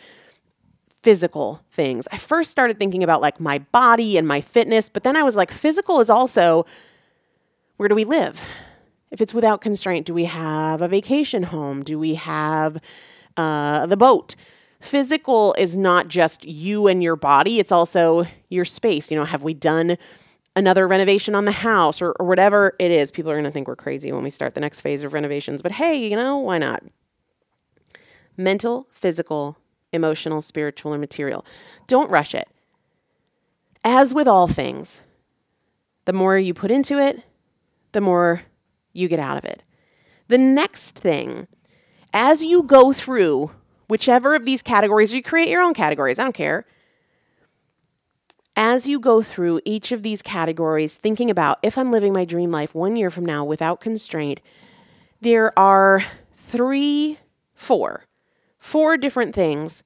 physical 1.02 1.60
things. 1.72 2.06
I 2.12 2.16
first 2.18 2.52
started 2.52 2.78
thinking 2.78 3.02
about 3.02 3.20
like 3.20 3.40
my 3.40 3.58
body 3.58 4.16
and 4.16 4.28
my 4.28 4.40
fitness, 4.40 4.88
but 4.88 5.02
then 5.02 5.16
I 5.16 5.24
was 5.24 5.34
like, 5.34 5.50
physical 5.50 5.98
is 5.98 6.08
also 6.08 6.66
where 7.78 7.88
do 7.88 7.96
we 7.96 8.04
live? 8.04 8.40
If 9.12 9.20
it's 9.20 9.34
without 9.34 9.60
constraint, 9.60 10.06
do 10.06 10.14
we 10.14 10.24
have 10.24 10.80
a 10.80 10.88
vacation 10.88 11.42
home? 11.42 11.84
Do 11.84 11.98
we 11.98 12.14
have 12.14 12.80
uh, 13.36 13.84
the 13.86 13.96
boat? 13.96 14.34
Physical 14.80 15.54
is 15.58 15.76
not 15.76 16.08
just 16.08 16.46
you 16.46 16.88
and 16.88 17.02
your 17.02 17.14
body, 17.14 17.60
it's 17.60 17.70
also 17.70 18.24
your 18.48 18.64
space. 18.64 19.10
You 19.10 19.18
know, 19.18 19.26
have 19.26 19.42
we 19.42 19.52
done 19.52 19.98
another 20.56 20.88
renovation 20.88 21.34
on 21.34 21.44
the 21.44 21.52
house 21.52 22.00
or, 22.00 22.12
or 22.18 22.26
whatever 22.26 22.74
it 22.78 22.90
is? 22.90 23.10
People 23.10 23.30
are 23.30 23.34
going 23.34 23.44
to 23.44 23.50
think 23.50 23.68
we're 23.68 23.76
crazy 23.76 24.10
when 24.10 24.24
we 24.24 24.30
start 24.30 24.54
the 24.54 24.60
next 24.60 24.80
phase 24.80 25.04
of 25.04 25.12
renovations, 25.12 25.60
but 25.60 25.72
hey, 25.72 25.94
you 25.94 26.16
know, 26.16 26.38
why 26.38 26.56
not? 26.56 26.82
Mental, 28.38 28.88
physical, 28.92 29.58
emotional, 29.92 30.40
spiritual, 30.40 30.94
or 30.94 30.98
material. 30.98 31.44
Don't 31.86 32.10
rush 32.10 32.34
it. 32.34 32.48
As 33.84 34.14
with 34.14 34.26
all 34.26 34.48
things, 34.48 35.02
the 36.06 36.14
more 36.14 36.38
you 36.38 36.54
put 36.54 36.70
into 36.70 36.98
it, 36.98 37.22
the 37.92 38.00
more 38.00 38.42
you 38.92 39.08
get 39.08 39.18
out 39.18 39.36
of 39.36 39.44
it. 39.44 39.62
The 40.28 40.38
next 40.38 40.98
thing, 40.98 41.46
as 42.12 42.44
you 42.44 42.62
go 42.62 42.92
through 42.92 43.50
whichever 43.88 44.34
of 44.34 44.44
these 44.44 44.62
categories, 44.62 45.12
or 45.12 45.16
you 45.16 45.22
create 45.22 45.48
your 45.48 45.62
own 45.62 45.74
categories, 45.74 46.18
I 46.18 46.24
don't 46.24 46.34
care. 46.34 46.64
As 48.56 48.86
you 48.86 49.00
go 49.00 49.22
through 49.22 49.60
each 49.64 49.92
of 49.92 50.02
these 50.02 50.22
categories, 50.22 50.96
thinking 50.96 51.30
about 51.30 51.58
if 51.62 51.78
I'm 51.78 51.90
living 51.90 52.12
my 52.12 52.24
dream 52.24 52.50
life 52.50 52.74
one 52.74 52.96
year 52.96 53.10
from 53.10 53.24
now 53.24 53.44
without 53.44 53.80
constraint, 53.80 54.40
there 55.20 55.58
are 55.58 56.02
three, 56.36 57.18
four, 57.54 58.04
four 58.58 58.96
different 58.96 59.34
things 59.34 59.82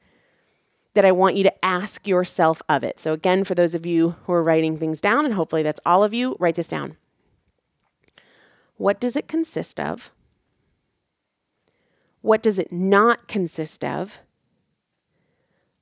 that 0.94 1.04
I 1.04 1.12
want 1.12 1.36
you 1.36 1.44
to 1.44 1.64
ask 1.64 2.08
yourself 2.08 2.62
of 2.68 2.82
it. 2.82 2.98
So, 2.98 3.12
again, 3.12 3.44
for 3.44 3.54
those 3.54 3.74
of 3.74 3.86
you 3.86 4.16
who 4.24 4.32
are 4.32 4.42
writing 4.42 4.78
things 4.78 5.00
down, 5.00 5.24
and 5.24 5.34
hopefully 5.34 5.62
that's 5.62 5.80
all 5.86 6.02
of 6.02 6.14
you, 6.14 6.36
write 6.40 6.56
this 6.56 6.68
down. 6.68 6.96
What 8.76 9.00
does 9.00 9.16
it 9.16 9.28
consist 9.28 9.80
of? 9.80 10.10
What 12.22 12.42
does 12.42 12.58
it 12.58 12.72
not 12.72 13.28
consist 13.28 13.84
of? 13.84 14.20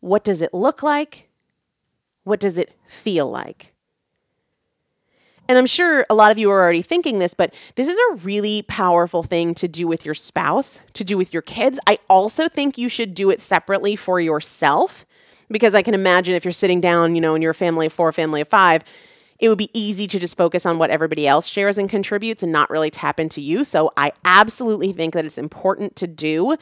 What 0.00 0.24
does 0.24 0.42
it 0.42 0.52
look 0.52 0.82
like? 0.82 1.30
What 2.24 2.40
does 2.40 2.58
it 2.58 2.76
feel 2.86 3.30
like? 3.30 3.72
And 5.48 5.58
I'm 5.58 5.66
sure 5.66 6.06
a 6.08 6.14
lot 6.14 6.32
of 6.32 6.38
you 6.38 6.50
are 6.50 6.62
already 6.62 6.82
thinking 6.82 7.18
this, 7.18 7.34
but 7.34 7.54
this 7.74 7.88
is 7.88 7.98
a 7.98 8.16
really 8.16 8.62
powerful 8.62 9.22
thing 9.22 9.54
to 9.56 9.68
do 9.68 9.86
with 9.86 10.04
your 10.04 10.14
spouse, 10.14 10.80
to 10.94 11.04
do 11.04 11.18
with 11.18 11.32
your 11.32 11.42
kids. 11.42 11.78
I 11.86 11.98
also 12.08 12.48
think 12.48 12.78
you 12.78 12.88
should 12.88 13.14
do 13.14 13.30
it 13.30 13.42
separately 13.42 13.94
for 13.96 14.20
yourself 14.20 15.04
because 15.50 15.74
I 15.74 15.82
can 15.82 15.92
imagine 15.92 16.34
if 16.34 16.44
you're 16.44 16.52
sitting 16.52 16.80
down, 16.80 17.14
you 17.14 17.20
know, 17.20 17.34
in 17.34 17.42
your 17.42 17.52
family 17.52 17.86
of 17.86 17.92
four, 17.92 18.10
family 18.12 18.40
of 18.40 18.48
five, 18.48 18.84
it 19.38 19.48
would 19.48 19.58
be 19.58 19.70
easy 19.72 20.06
to 20.06 20.18
just 20.18 20.36
focus 20.36 20.64
on 20.64 20.78
what 20.78 20.90
everybody 20.90 21.26
else 21.26 21.48
shares 21.48 21.78
and 21.78 21.90
contributes 21.90 22.42
and 22.42 22.52
not 22.52 22.70
really 22.70 22.90
tap 22.90 23.18
into 23.18 23.40
you. 23.40 23.64
So 23.64 23.90
I 23.96 24.12
absolutely 24.24 24.92
think 24.92 25.14
that 25.14 25.24
it's 25.24 25.38
important 25.38 25.96
to 25.96 26.06
do 26.06 26.56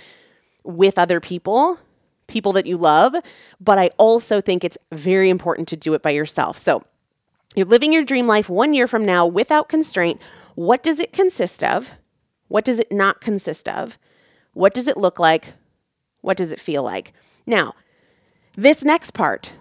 with 0.64 0.98
other 0.98 1.20
people, 1.20 1.78
people 2.26 2.52
that 2.52 2.66
you 2.66 2.76
love, 2.76 3.14
but 3.60 3.78
I 3.78 3.90
also 3.98 4.40
think 4.40 4.64
it's 4.64 4.78
very 4.90 5.28
important 5.28 5.68
to 5.68 5.76
do 5.76 5.94
it 5.94 6.02
by 6.02 6.10
yourself. 6.10 6.56
So 6.56 6.82
you're 7.54 7.66
living 7.66 7.92
your 7.92 8.04
dream 8.04 8.26
life 8.26 8.48
one 8.48 8.72
year 8.72 8.86
from 8.86 9.04
now 9.04 9.26
without 9.26 9.68
constraint. 9.68 10.20
What 10.54 10.82
does 10.82 10.98
it 10.98 11.12
consist 11.12 11.62
of? 11.62 11.92
What 12.48 12.64
does 12.64 12.80
it 12.80 12.90
not 12.90 13.20
consist 13.20 13.68
of? 13.68 13.98
What 14.54 14.74
does 14.74 14.88
it 14.88 14.96
look 14.96 15.18
like? 15.18 15.54
What 16.20 16.36
does 16.36 16.52
it 16.52 16.60
feel 16.60 16.82
like? 16.82 17.12
Now, 17.46 17.74
this 18.56 18.84
next 18.84 19.12
part, 19.12 19.52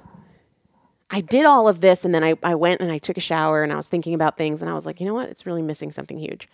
I 1.13 1.19
did 1.19 1.45
all 1.45 1.67
of 1.67 1.81
this 1.81 2.05
and 2.05 2.15
then 2.15 2.23
I, 2.23 2.35
I 2.41 2.55
went 2.55 2.81
and 2.81 2.89
I 2.89 2.97
took 2.97 3.17
a 3.17 3.21
shower 3.21 3.63
and 3.63 3.73
I 3.73 3.75
was 3.75 3.89
thinking 3.89 4.13
about 4.13 4.37
things 4.37 4.61
and 4.61 4.71
I 4.71 4.73
was 4.73 4.85
like, 4.85 5.01
you 5.01 5.05
know 5.05 5.13
what? 5.13 5.29
It's 5.29 5.45
really 5.45 5.61
missing 5.61 5.91
something 5.91 6.17
huge. 6.17 6.47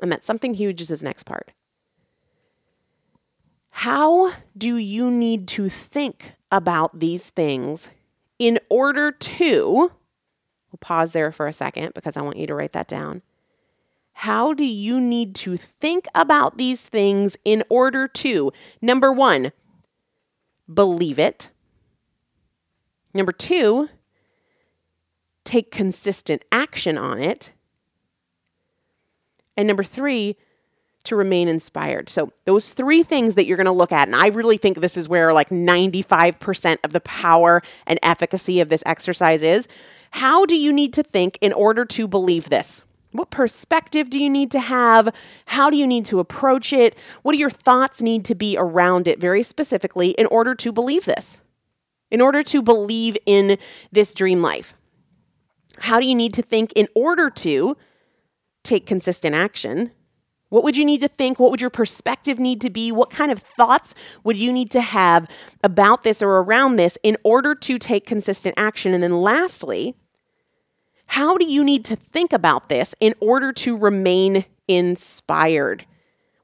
And 0.00 0.10
that 0.10 0.24
something 0.24 0.54
huge 0.54 0.80
is 0.80 0.88
this 0.88 1.02
next 1.02 1.24
part. 1.24 1.52
How 3.70 4.32
do 4.56 4.78
you 4.78 5.10
need 5.10 5.46
to 5.48 5.68
think 5.68 6.32
about 6.50 6.98
these 6.98 7.28
things 7.28 7.90
in 8.38 8.58
order 8.70 9.12
to, 9.12 9.52
we'll 9.60 10.78
pause 10.80 11.12
there 11.12 11.30
for 11.30 11.46
a 11.46 11.52
second 11.52 11.92
because 11.94 12.16
I 12.16 12.22
want 12.22 12.38
you 12.38 12.46
to 12.46 12.54
write 12.54 12.72
that 12.72 12.88
down. 12.88 13.20
How 14.14 14.54
do 14.54 14.64
you 14.64 14.98
need 14.98 15.34
to 15.36 15.58
think 15.58 16.06
about 16.14 16.56
these 16.56 16.88
things 16.88 17.36
in 17.44 17.62
order 17.68 18.08
to, 18.08 18.50
number 18.80 19.12
one, 19.12 19.52
believe 20.72 21.18
it? 21.18 21.50
Number 23.16 23.32
two, 23.32 23.88
take 25.44 25.70
consistent 25.70 26.42
action 26.52 26.98
on 26.98 27.18
it. 27.18 27.52
And 29.56 29.66
number 29.66 29.82
three, 29.82 30.36
to 31.04 31.16
remain 31.16 31.48
inspired. 31.48 32.08
So, 32.08 32.32
those 32.44 32.72
three 32.72 33.02
things 33.02 33.36
that 33.36 33.46
you're 33.46 33.56
going 33.56 33.66
to 33.66 33.72
look 33.72 33.92
at, 33.92 34.08
and 34.08 34.14
I 34.14 34.28
really 34.28 34.58
think 34.58 34.80
this 34.80 34.96
is 34.96 35.08
where 35.08 35.32
like 35.32 35.48
95% 35.48 36.78
of 36.84 36.92
the 36.92 37.00
power 37.00 37.62
and 37.86 37.98
efficacy 38.02 38.60
of 38.60 38.68
this 38.68 38.82
exercise 38.84 39.42
is. 39.42 39.68
How 40.10 40.44
do 40.44 40.56
you 40.56 40.72
need 40.72 40.92
to 40.94 41.02
think 41.02 41.38
in 41.40 41.52
order 41.52 41.84
to 41.84 42.08
believe 42.08 42.50
this? 42.50 42.84
What 43.12 43.30
perspective 43.30 44.10
do 44.10 44.18
you 44.18 44.28
need 44.28 44.50
to 44.50 44.60
have? 44.60 45.14
How 45.46 45.70
do 45.70 45.76
you 45.76 45.86
need 45.86 46.04
to 46.06 46.20
approach 46.20 46.72
it? 46.72 46.96
What 47.22 47.32
do 47.32 47.38
your 47.38 47.50
thoughts 47.50 48.02
need 48.02 48.24
to 48.26 48.34
be 48.34 48.56
around 48.58 49.08
it 49.08 49.20
very 49.20 49.42
specifically 49.42 50.10
in 50.10 50.26
order 50.26 50.54
to 50.56 50.72
believe 50.72 51.04
this? 51.06 51.40
In 52.10 52.20
order 52.20 52.42
to 52.42 52.62
believe 52.62 53.16
in 53.26 53.58
this 53.92 54.14
dream 54.14 54.42
life? 54.42 54.74
How 55.78 56.00
do 56.00 56.06
you 56.06 56.14
need 56.14 56.34
to 56.34 56.42
think 56.42 56.72
in 56.74 56.88
order 56.94 57.30
to 57.30 57.76
take 58.62 58.86
consistent 58.86 59.34
action? 59.34 59.90
What 60.48 60.62
would 60.62 60.76
you 60.76 60.84
need 60.84 61.00
to 61.00 61.08
think? 61.08 61.40
What 61.40 61.50
would 61.50 61.60
your 61.60 61.70
perspective 61.70 62.38
need 62.38 62.60
to 62.60 62.70
be? 62.70 62.92
What 62.92 63.10
kind 63.10 63.32
of 63.32 63.40
thoughts 63.40 63.94
would 64.22 64.36
you 64.36 64.52
need 64.52 64.70
to 64.72 64.80
have 64.80 65.28
about 65.64 66.02
this 66.02 66.22
or 66.22 66.38
around 66.38 66.76
this 66.76 66.96
in 67.02 67.16
order 67.24 67.54
to 67.54 67.78
take 67.78 68.06
consistent 68.06 68.54
action? 68.56 68.94
And 68.94 69.02
then 69.02 69.20
lastly, 69.20 69.96
how 71.06 71.36
do 71.36 71.44
you 71.44 71.64
need 71.64 71.84
to 71.86 71.96
think 71.96 72.32
about 72.32 72.68
this 72.68 72.94
in 73.00 73.14
order 73.20 73.52
to 73.52 73.76
remain 73.76 74.44
inspired? 74.68 75.84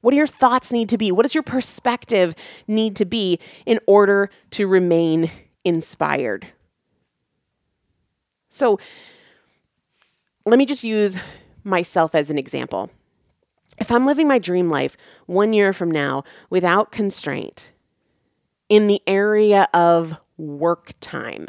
What 0.00 0.10
do 0.10 0.16
your 0.16 0.26
thoughts 0.26 0.72
need 0.72 0.88
to 0.88 0.98
be? 0.98 1.12
What 1.12 1.22
does 1.22 1.34
your 1.34 1.44
perspective 1.44 2.34
need 2.66 2.96
to 2.96 3.04
be 3.04 3.38
in 3.66 3.78
order 3.86 4.30
to 4.50 4.66
remain 4.66 5.30
inspired. 5.64 6.46
So 8.48 8.78
let 10.44 10.58
me 10.58 10.66
just 10.66 10.84
use 10.84 11.18
myself 11.64 12.14
as 12.14 12.30
an 12.30 12.38
example. 12.38 12.90
If 13.78 13.90
I'm 13.90 14.06
living 14.06 14.28
my 14.28 14.38
dream 14.38 14.68
life 14.68 14.96
one 15.26 15.52
year 15.52 15.72
from 15.72 15.90
now 15.90 16.24
without 16.50 16.92
constraint 16.92 17.72
in 18.68 18.86
the 18.86 19.00
area 19.06 19.68
of 19.72 20.18
work 20.36 20.92
time, 21.00 21.48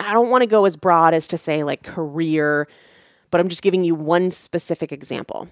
I 0.00 0.12
don't 0.12 0.30
want 0.30 0.42
to 0.42 0.46
go 0.46 0.64
as 0.64 0.76
broad 0.76 1.14
as 1.14 1.28
to 1.28 1.38
say 1.38 1.64
like 1.64 1.82
career, 1.82 2.68
but 3.30 3.40
I'm 3.40 3.48
just 3.48 3.62
giving 3.62 3.84
you 3.84 3.94
one 3.94 4.30
specific 4.30 4.92
example. 4.92 5.48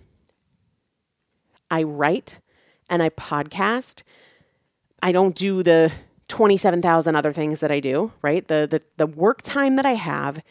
I 1.71 1.85
write 1.85 2.39
and 2.91 3.03
I 3.03 3.09
podcast. 3.09 4.03
I 5.03 5.13
don't 5.13 5.35
do 5.35 5.63
the 5.63 5.91
27,000 6.33 7.14
other 7.14 7.31
things 7.31 7.61
that 7.61 7.71
I 7.71 7.79
do, 7.79 8.11
right? 8.23 8.49
The, 8.49 8.66
the, 8.66 8.81
the 8.97 9.07
work 9.07 9.42
time 9.42 9.77
that 9.77 9.85
I 9.85 9.92
have 9.92 10.42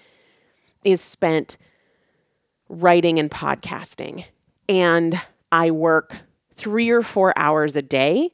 is 0.83 1.01
spent 1.01 1.57
writing 2.69 3.17
and 3.17 3.31
podcasting. 3.31 4.25
And 4.69 5.19
I 5.51 5.71
work 5.71 6.17
three 6.53 6.91
or 6.91 7.01
four 7.01 7.33
hours 7.35 7.75
a 7.75 7.81
day, 7.81 8.29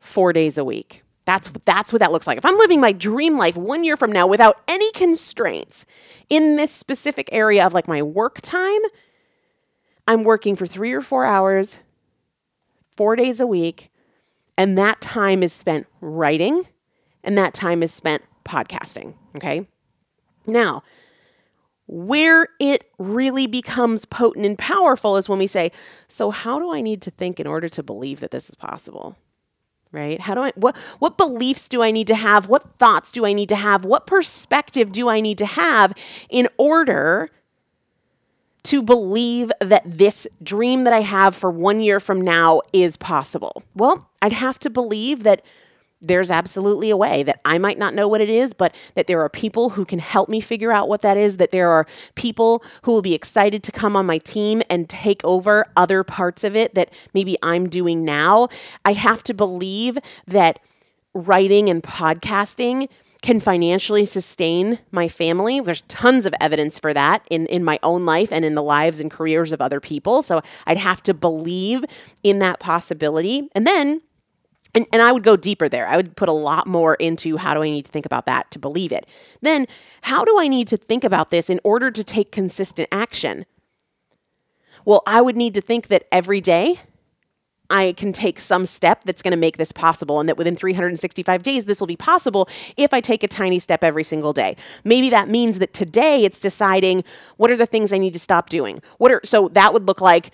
four 0.00 0.32
days 0.32 0.56
a 0.56 0.64
week. 0.64 1.02
That's 1.26 1.50
that's 1.66 1.92
what 1.92 2.00
that 2.00 2.12
looks 2.12 2.26
like. 2.26 2.38
If 2.38 2.46
I'm 2.46 2.56
living 2.56 2.80
my 2.80 2.92
dream 2.92 3.36
life 3.36 3.58
one 3.58 3.84
year 3.84 3.98
from 3.98 4.10
now 4.10 4.26
without 4.26 4.62
any 4.66 4.90
constraints 4.92 5.84
in 6.30 6.56
this 6.56 6.72
specific 6.72 7.28
area 7.30 7.66
of 7.66 7.74
like 7.74 7.86
my 7.86 8.00
work 8.00 8.40
time, 8.40 8.80
I'm 10.08 10.24
working 10.24 10.56
for 10.56 10.66
three 10.66 10.94
or 10.94 11.02
four 11.02 11.26
hours, 11.26 11.80
four 12.96 13.16
days 13.16 13.38
a 13.38 13.46
week, 13.46 13.90
and 14.56 14.78
that 14.78 15.02
time 15.02 15.42
is 15.42 15.52
spent 15.52 15.86
writing 16.00 16.66
and 17.26 17.36
that 17.36 17.52
time 17.52 17.82
is 17.82 17.92
spent 17.92 18.22
podcasting. 18.44 19.14
Okay. 19.34 19.66
Now, 20.46 20.82
where 21.86 22.48
it 22.58 22.86
really 22.98 23.46
becomes 23.46 24.04
potent 24.04 24.46
and 24.46 24.56
powerful 24.56 25.16
is 25.16 25.28
when 25.28 25.38
we 25.38 25.46
say, 25.46 25.72
So, 26.08 26.30
how 26.30 26.58
do 26.58 26.72
I 26.72 26.80
need 26.80 27.02
to 27.02 27.10
think 27.10 27.38
in 27.38 27.46
order 27.46 27.68
to 27.68 27.82
believe 27.82 28.20
that 28.20 28.30
this 28.30 28.48
is 28.48 28.54
possible? 28.54 29.16
Right? 29.92 30.20
How 30.20 30.34
do 30.34 30.42
I, 30.42 30.52
what, 30.56 30.76
what 30.98 31.16
beliefs 31.16 31.68
do 31.68 31.82
I 31.82 31.90
need 31.90 32.06
to 32.08 32.14
have? 32.14 32.48
What 32.48 32.78
thoughts 32.78 33.12
do 33.12 33.24
I 33.24 33.32
need 33.32 33.48
to 33.50 33.56
have? 33.56 33.84
What 33.84 34.06
perspective 34.06 34.92
do 34.92 35.08
I 35.08 35.20
need 35.20 35.38
to 35.38 35.46
have 35.46 35.92
in 36.28 36.48
order 36.58 37.30
to 38.64 38.82
believe 38.82 39.52
that 39.60 39.82
this 39.86 40.26
dream 40.42 40.84
that 40.84 40.92
I 40.92 41.00
have 41.00 41.36
for 41.36 41.50
one 41.50 41.80
year 41.80 42.00
from 42.00 42.20
now 42.20 42.62
is 42.72 42.96
possible? 42.96 43.62
Well, 43.74 44.10
I'd 44.20 44.32
have 44.34 44.58
to 44.60 44.70
believe 44.70 45.22
that 45.22 45.42
there's 46.00 46.30
absolutely 46.30 46.90
a 46.90 46.96
way 46.96 47.22
that 47.22 47.40
I 47.44 47.58
might 47.58 47.78
not 47.78 47.94
know 47.94 48.06
what 48.06 48.20
it 48.20 48.28
is, 48.28 48.52
but 48.52 48.74
that 48.94 49.06
there 49.06 49.20
are 49.20 49.28
people 49.28 49.70
who 49.70 49.84
can 49.84 49.98
help 49.98 50.28
me 50.28 50.40
figure 50.40 50.72
out 50.72 50.88
what 50.88 51.02
that 51.02 51.16
is, 51.16 51.38
that 51.38 51.52
there 51.52 51.70
are 51.70 51.86
people 52.14 52.62
who 52.82 52.92
will 52.92 53.02
be 53.02 53.14
excited 53.14 53.62
to 53.64 53.72
come 53.72 53.96
on 53.96 54.06
my 54.06 54.18
team 54.18 54.62
and 54.68 54.88
take 54.88 55.24
over 55.24 55.64
other 55.76 56.04
parts 56.04 56.44
of 56.44 56.54
it 56.54 56.74
that 56.74 56.92
maybe 57.14 57.36
I'm 57.42 57.68
doing 57.68 58.04
now. 58.04 58.48
I 58.84 58.92
have 58.92 59.22
to 59.24 59.34
believe 59.34 59.98
that 60.26 60.60
writing 61.14 61.70
and 61.70 61.82
podcasting 61.82 62.88
can 63.22 63.40
financially 63.40 64.04
sustain 64.04 64.78
my 64.92 65.08
family. 65.08 65.58
There's 65.60 65.80
tons 65.82 66.26
of 66.26 66.34
evidence 66.40 66.78
for 66.78 66.92
that 66.94 67.26
in, 67.30 67.46
in 67.46 67.64
my 67.64 67.78
own 67.82 68.04
life 68.04 68.30
and 68.30 68.44
in 68.44 68.54
the 68.54 68.62
lives 68.62 69.00
and 69.00 69.10
careers 69.10 69.50
of 69.50 69.60
other 69.60 69.80
people. 69.80 70.22
So 70.22 70.42
I'd 70.66 70.76
have 70.76 71.02
to 71.04 71.14
believe 71.14 71.84
in 72.22 72.38
that 72.40 72.60
possibility. 72.60 73.48
And 73.52 73.66
then 73.66 74.02
and, 74.76 74.86
and 74.92 75.00
I 75.00 75.10
would 75.10 75.22
go 75.22 75.36
deeper 75.36 75.68
there. 75.68 75.88
I 75.88 75.96
would 75.96 76.16
put 76.16 76.28
a 76.28 76.32
lot 76.32 76.66
more 76.66 76.96
into 76.96 77.38
how 77.38 77.54
do 77.54 77.62
I 77.62 77.70
need 77.70 77.86
to 77.86 77.90
think 77.90 78.04
about 78.04 78.26
that 78.26 78.50
to 78.50 78.58
believe 78.58 78.92
it. 78.92 79.06
Then, 79.40 79.66
how 80.02 80.22
do 80.24 80.38
I 80.38 80.48
need 80.48 80.68
to 80.68 80.76
think 80.76 81.02
about 81.02 81.30
this 81.30 81.48
in 81.48 81.58
order 81.64 81.90
to 81.90 82.04
take 82.04 82.30
consistent 82.30 82.88
action? 82.92 83.46
Well, 84.84 85.02
I 85.06 85.22
would 85.22 85.36
need 85.36 85.54
to 85.54 85.62
think 85.62 85.88
that 85.88 86.04
every 86.12 86.42
day 86.42 86.76
I 87.70 87.94
can 87.96 88.12
take 88.12 88.38
some 88.38 88.66
step 88.66 89.04
that's 89.04 89.22
going 89.22 89.32
to 89.32 89.38
make 89.38 89.56
this 89.56 89.72
possible, 89.72 90.20
and 90.20 90.28
that 90.28 90.36
within 90.36 90.54
365 90.54 91.42
days, 91.42 91.64
this 91.64 91.80
will 91.80 91.86
be 91.86 91.96
possible 91.96 92.46
if 92.76 92.92
I 92.92 93.00
take 93.00 93.22
a 93.22 93.28
tiny 93.28 93.58
step 93.58 93.82
every 93.82 94.04
single 94.04 94.34
day. 94.34 94.56
Maybe 94.84 95.08
that 95.08 95.28
means 95.28 95.58
that 95.58 95.72
today 95.72 96.24
it's 96.24 96.38
deciding 96.38 97.02
what 97.38 97.50
are 97.50 97.56
the 97.56 97.66
things 97.66 97.94
I 97.94 97.98
need 97.98 98.12
to 98.12 98.20
stop 98.20 98.50
doing. 98.50 98.78
What 98.98 99.10
are 99.10 99.22
so 99.24 99.48
that 99.48 99.72
would 99.72 99.86
look 99.86 100.02
like 100.02 100.30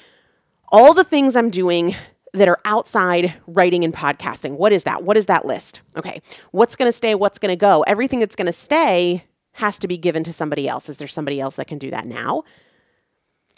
all 0.73 0.95
the 0.95 1.05
things 1.05 1.37
I'm 1.37 1.49
doing 1.49 1.95
that 2.33 2.49
are 2.49 2.59
outside 2.65 3.35
writing 3.47 3.85
and 3.85 3.93
podcasting. 3.93 4.57
What 4.57 4.73
is 4.73 4.85
that? 4.85 5.03
What 5.03 5.17
is 5.17 5.27
that 5.27 5.45
list? 5.45 5.81
Okay. 5.97 6.21
What's 6.51 6.77
going 6.77 6.89
to 6.89 6.93
stay? 6.93 7.15
What's 7.15 7.39
going 7.39 7.53
to 7.53 7.57
go? 7.57 7.83
Everything 7.87 8.21
that's 8.21 8.37
going 8.37 8.47
to 8.47 8.53
stay 8.53 9.25
has 9.55 9.79
to 9.79 9.89
be 9.89 9.99
given 9.99 10.25
to 10.25 10.33
somebody 10.33 10.67
else. 10.67 10.89
Is 10.89 10.97
there 10.97 11.09
somebody 11.09 11.41
else 11.41 11.57
that 11.57 11.67
can 11.67 11.79
do 11.79 11.91
that 11.91 12.07
now? 12.07 12.45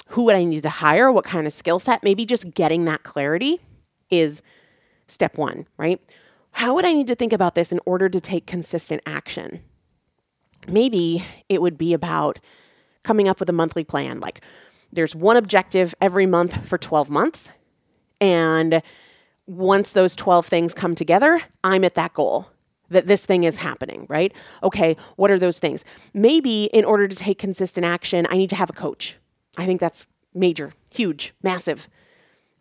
Who 0.08 0.24
would 0.24 0.34
I 0.34 0.44
need 0.44 0.64
to 0.64 0.68
hire? 0.68 1.10
What 1.10 1.24
kind 1.24 1.46
of 1.46 1.52
skill 1.52 1.78
set? 1.78 2.02
Maybe 2.02 2.26
just 2.26 2.52
getting 2.52 2.84
that 2.86 3.04
clarity 3.04 3.60
is 4.10 4.42
step 5.06 5.38
one, 5.38 5.66
right? 5.76 6.00
How 6.50 6.74
would 6.74 6.84
I 6.84 6.92
need 6.92 7.06
to 7.06 7.14
think 7.14 7.32
about 7.32 7.54
this 7.54 7.72
in 7.72 7.80
order 7.86 8.08
to 8.08 8.20
take 8.20 8.46
consistent 8.46 9.02
action? 9.06 9.60
Maybe 10.66 11.24
it 11.48 11.62
would 11.62 11.78
be 11.78 11.94
about 11.94 12.38
coming 13.02 13.28
up 13.28 13.38
with 13.38 13.48
a 13.48 13.52
monthly 13.52 13.84
plan. 13.84 14.18
Like 14.20 14.42
there's 14.92 15.14
one 15.14 15.36
objective 15.36 15.94
every 16.00 16.26
month 16.26 16.66
for 16.66 16.78
12 16.78 17.08
months 17.08 17.52
and 18.24 18.82
once 19.46 19.92
those 19.92 20.16
12 20.16 20.46
things 20.46 20.72
come 20.72 20.94
together, 20.94 21.42
I'm 21.62 21.84
at 21.84 21.94
that 21.96 22.14
goal 22.14 22.48
that 22.88 23.06
this 23.06 23.26
thing 23.26 23.44
is 23.44 23.58
happening, 23.58 24.06
right? 24.08 24.32
Okay, 24.62 24.96
what 25.16 25.30
are 25.30 25.38
those 25.38 25.58
things? 25.58 25.84
Maybe 26.14 26.64
in 26.64 26.86
order 26.86 27.06
to 27.06 27.14
take 27.14 27.38
consistent 27.38 27.84
action, 27.84 28.26
I 28.30 28.38
need 28.38 28.48
to 28.50 28.56
have 28.56 28.70
a 28.70 28.72
coach. 28.72 29.16
I 29.58 29.66
think 29.66 29.78
that's 29.78 30.06
major, 30.32 30.72
huge, 30.90 31.34
massive. 31.42 31.86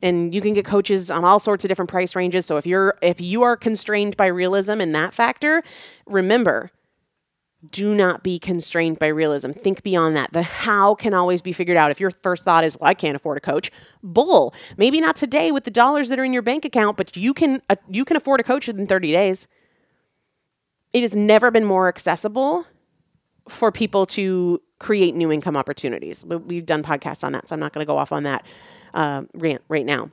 And 0.02 0.36
you 0.36 0.42
can 0.42 0.54
get 0.54 0.66
coaches 0.66 1.10
on 1.10 1.24
all 1.24 1.40
sorts 1.40 1.64
of 1.64 1.70
different 1.70 1.90
price 1.90 2.14
ranges. 2.14 2.46
So 2.46 2.58
if 2.58 2.66
you're 2.66 2.98
if 3.02 3.22
you 3.22 3.44
are 3.44 3.56
constrained 3.56 4.18
by 4.18 4.28
realism 4.28 4.82
in 4.82 4.92
that 4.92 5.14
factor, 5.14 5.64
remember 6.06 6.72
do 7.70 7.96
not 7.96 8.24
be 8.24 8.40
constrained 8.40 9.00
by 9.00 9.08
realism. 9.08 9.52
Think 9.52 9.84
beyond 9.84 10.16
that. 10.16 10.34
The 10.34 10.44
how 10.44 10.96
can 10.96 11.14
always 11.14 11.42
be 11.42 11.54
figured 11.54 11.78
out. 11.78 11.92
If 11.92 12.00
your 12.00 12.12
first 12.12 12.44
thought 12.44 12.64
is, 12.64 12.78
well, 12.78 12.90
I 12.90 12.94
can't 12.94 13.16
afford 13.16 13.38
a 13.38 13.42
coach, 13.42 13.72
bull. 14.02 14.54
Maybe 14.78 15.00
not 15.00 15.16
today 15.16 15.52
with 15.52 15.64
the 15.64 15.72
dollars 15.72 16.10
that 16.10 16.20
are 16.20 16.24
in 16.24 16.34
your 16.34 16.42
bank 16.42 16.66
account, 16.66 16.98
but 16.98 17.16
you 17.16 17.34
can 17.34 17.62
uh, 17.70 17.76
you 17.90 18.06
can 18.06 18.18
afford 18.18 18.40
a 18.40 18.44
coach 18.44 18.68
in 18.68 18.88
30 18.88 19.12
days. 19.12 19.48
It 20.92 21.02
has 21.02 21.16
never 21.16 21.52
been 21.52 21.66
more 21.66 21.88
accessible 21.88 22.68
for 23.48 23.72
people 23.72 24.06
to 24.06 24.62
create 24.80 25.16
new 25.16 25.32
income 25.32 25.56
opportunities. 25.56 26.26
We've 26.26 26.66
done 26.66 26.84
podcasts 26.84 27.24
on 27.24 27.32
that, 27.32 27.48
so 27.48 27.56
I'm 27.56 27.60
not 27.60 27.74
going 27.74 27.86
to 27.86 27.88
go 27.88 27.98
off 27.98 28.12
on 28.12 28.24
that 28.24 28.46
uh, 28.94 29.24
rant 29.34 29.62
right 29.70 29.86
now. 29.86 30.12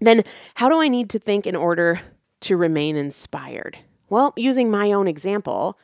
Then, 0.00 0.22
how 0.54 0.68
do 0.68 0.80
I 0.80 0.88
need 0.88 1.10
to 1.10 1.18
think 1.18 1.46
in 1.46 1.56
order 1.56 2.00
to 2.42 2.56
remain 2.56 2.96
inspired? 2.96 3.78
Well, 4.08 4.32
using 4.36 4.70
my 4.70 4.92
own 4.92 5.08
example, 5.08 5.78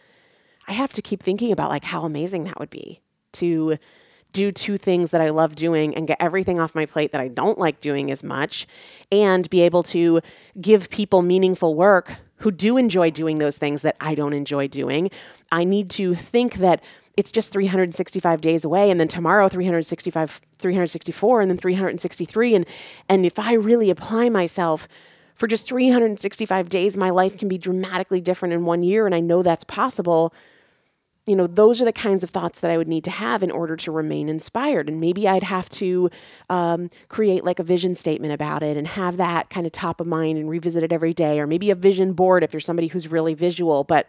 I 0.67 0.73
have 0.73 0.93
to 0.95 1.03
keep 1.03 1.23
thinking 1.23 1.53
about 1.53 1.71
like 1.71 1.85
how 1.85 2.05
amazing 2.05 2.45
that 2.45 2.59
would 2.59 2.71
be 2.71 3.01
to 3.33 3.77
do 4.33 4.51
two 4.51 4.77
things 4.77 5.13
that 5.13 5.21
I 5.21 5.31
love 5.31 5.55
doing 5.55 5.95
and 5.95 6.09
get 6.09 6.21
everything 6.21 6.59
off 6.59 6.75
my 6.75 6.87
plate 6.87 7.13
that 7.13 7.21
I 7.21 7.29
don't 7.29 7.57
like 7.57 7.81
doing 7.81 8.11
as 8.11 8.25
much 8.25 8.67
and 9.13 9.49
be 9.49 9.63
able 9.63 9.85
to 9.85 10.21
give 10.61 10.91
people 10.91 11.23
meaningful 11.23 11.75
work 11.75 12.17
who 12.39 12.51
do 12.51 12.77
enjoy 12.77 13.11
doing 13.11 13.39
those 13.39 13.57
things 13.57 13.83
that 13.83 13.97
I 14.01 14.15
don't 14.15 14.33
enjoy 14.33 14.67
doing. 14.67 15.11
I 15.53 15.65
need 15.65 15.89
to 15.91 16.15
think 16.15 16.57
that 16.57 16.83
it's 17.17 17.31
just 17.31 17.53
365 17.53 18.41
days 18.41 18.65
away 18.65 18.91
and 18.91 18.99
then 18.99 19.09
tomorrow 19.09 19.49
365 19.49 20.41
364 20.59 21.41
and 21.41 21.51
then 21.51 21.57
363 21.57 22.55
and 22.57 22.67
and 23.09 23.25
if 23.25 23.39
I 23.39 23.55
really 23.55 23.89
apply 23.89 24.31
myself 24.31 24.89
for 25.37 25.47
just 25.47 25.69
365 25.69 26.69
days 26.69 26.97
my 26.97 27.11
life 27.11 27.39
can 27.39 27.47
be 27.47 27.57
dramatically 27.57 28.21
different 28.21 28.53
in 28.53 28.65
one 28.65 28.83
year 28.83 29.07
and 29.07 29.15
I 29.15 29.21
know 29.21 29.45
that's 29.45 29.65
possible 29.65 30.35
you 31.27 31.35
know, 31.35 31.47
those 31.47 31.81
are 31.81 31.87
the 31.87 31.93
kinds 31.93 32.23
of 32.23 32.31
thoughts 32.31 32.61
that 32.61 32.71
I 32.71 32.77
would 32.77 32.89
need 32.89 33.05
to 33.05 33.11
have 33.11 33.43
in 33.43 33.51
order 33.51 33.77
to 33.77 33.91
remain 33.91 34.29
inspired. 34.29 34.89
And 34.89 35.01
maybe 35.01 35.27
I'd 35.27 35.43
have 35.43 35.71
to 35.71 36.11
um, 36.51 36.91
create 37.09 37.45
like 37.45 37.59
a 37.59 37.63
vision 37.63 37.95
statement 37.95 38.35
about 38.35 38.63
it 38.63 38.77
and 38.77 38.87
have 38.87 39.17
that 39.17 39.49
kind 39.49 39.65
of 39.67 39.73
top 39.73 40.01
of 40.01 40.07
mind 40.07 40.37
and 40.37 40.51
revisit 40.51 40.83
it 40.83 40.93
every 40.93 41.15
day, 41.15 41.41
or 41.41 41.47
maybe 41.47 41.71
a 41.71 41.75
vision 41.75 42.13
board 42.13 42.43
if 42.43 42.53
you're 42.53 42.61
somebody 42.61 42.89
who's 42.89 43.09
really 43.09 43.33
visual. 43.33 43.85
But 43.85 44.09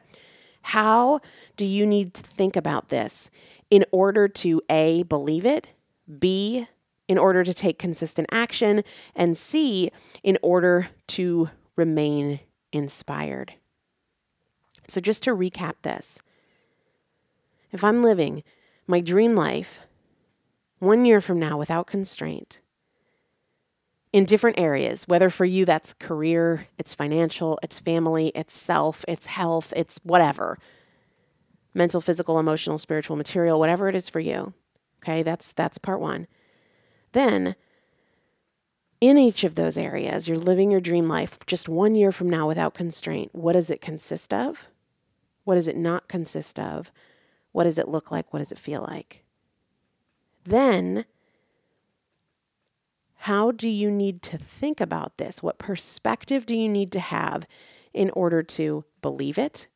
how 0.64 1.22
do 1.56 1.66
you 1.66 1.86
need 1.86 2.16
to 2.16 2.24
think 2.24 2.58
about 2.58 2.90
this 2.90 3.30
in 3.70 3.86
order 3.92 4.28
to 4.28 4.62
A, 4.70 5.04
believe 5.04 5.46
it, 5.46 5.68
B, 6.20 6.68
in 7.08 7.18
order 7.18 7.44
to 7.44 7.54
take 7.54 7.80
consistent 7.80 8.28
action, 8.32 8.84
and 9.16 9.38
C, 9.38 9.92
in 10.24 10.38
order 10.42 10.90
to 11.08 11.50
remain 11.76 12.42
inspired? 12.74 13.54
So, 14.88 15.00
just 15.00 15.24
to 15.24 15.36
recap 15.36 15.76
this 15.84 16.22
if 17.76 17.84
I'm 17.84 18.02
living 18.02 18.44
my 18.88 19.02
dream 19.02 19.36
life 19.36 19.82
one 20.80 21.06
year 21.06 21.22
from 21.22 21.40
now 21.40 21.58
without 21.58 21.88
constraint 21.88 22.62
in 24.12 24.26
different 24.26 24.58
areas, 24.58 25.08
whether 25.08 25.30
for 25.30 25.46
you 25.46 25.66
that's 25.66 25.94
career, 25.94 26.68
it's 26.78 26.94
financial, 26.94 27.60
it's 27.62 27.80
family, 27.80 28.32
it's 28.34 28.56
self, 28.56 29.04
it's 29.08 29.28
health, 29.28 29.74
it's 29.76 30.00
whatever 30.04 30.58
mental, 31.74 32.00
physical, 32.00 32.40
emotional, 32.40 32.78
spiritual, 32.78 33.18
material, 33.18 33.60
whatever 33.60 33.90
it 33.90 33.96
is 33.96 34.08
for 34.08 34.22
you. 34.22 34.54
Okay, 35.04 35.22
that's 35.22 35.52
that's 35.52 35.78
part 35.78 36.00
1. 36.00 36.26
Then 37.12 37.56
in 39.02 39.18
each 39.18 39.44
of 39.44 39.56
those 39.56 39.78
areas, 39.78 40.28
you're 40.28 40.38
living 40.38 40.72
your 40.72 40.80
dream 40.80 41.08
life 41.08 41.38
just 41.46 41.68
one 41.68 41.94
year 41.94 42.14
from 42.14 42.30
now 42.30 42.48
without 42.48 42.74
constraint. 42.74 43.36
What 43.36 43.54
does 43.54 43.70
it 43.70 43.82
consist 43.82 44.34
of? 44.34 44.68
What 45.44 45.56
does 45.56 45.68
it 45.68 45.76
not 45.76 46.08
consist 46.08 46.58
of? 46.58 46.92
What 47.56 47.64
does 47.64 47.78
it 47.78 47.88
look 47.88 48.12
like? 48.12 48.34
What 48.34 48.40
does 48.40 48.52
it 48.52 48.60
feel 48.60 48.82
like? 48.82 49.24
Then, 50.44 51.06
how 53.20 53.52
do 53.52 53.70
you 53.70 53.90
need 53.90 54.22
to 54.24 54.38
think 54.38 54.82
about 54.82 55.18
this? 55.18 55.42
What 55.42 55.58
perspective 55.58 56.46
do 56.46 56.54
you 56.54 56.68
need 56.68 56.92
to 56.92 57.00
have 57.00 57.48
in 57.94 58.10
order 58.10 58.44
to 58.44 58.84
believe 59.02 59.38
it, 59.38 59.70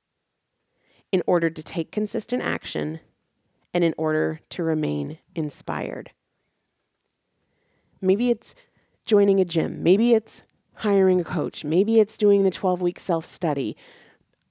in 1.13 1.23
order 1.25 1.49
to 1.49 1.63
take 1.63 1.89
consistent 1.89 2.43
action, 2.43 2.99
and 3.73 3.81
in 3.81 3.93
order 3.97 4.41
to 4.49 4.61
remain 4.61 5.19
inspired? 5.33 6.11
Maybe 8.01 8.29
it's 8.29 8.55
joining 9.05 9.39
a 9.39 9.45
gym, 9.45 9.81
maybe 9.81 10.13
it's 10.13 10.43
hiring 10.73 11.21
a 11.21 11.23
coach, 11.23 11.63
maybe 11.63 12.01
it's 12.01 12.17
doing 12.17 12.43
the 12.43 12.51
12 12.51 12.81
week 12.81 12.99
self 12.99 13.23
study. 13.23 13.77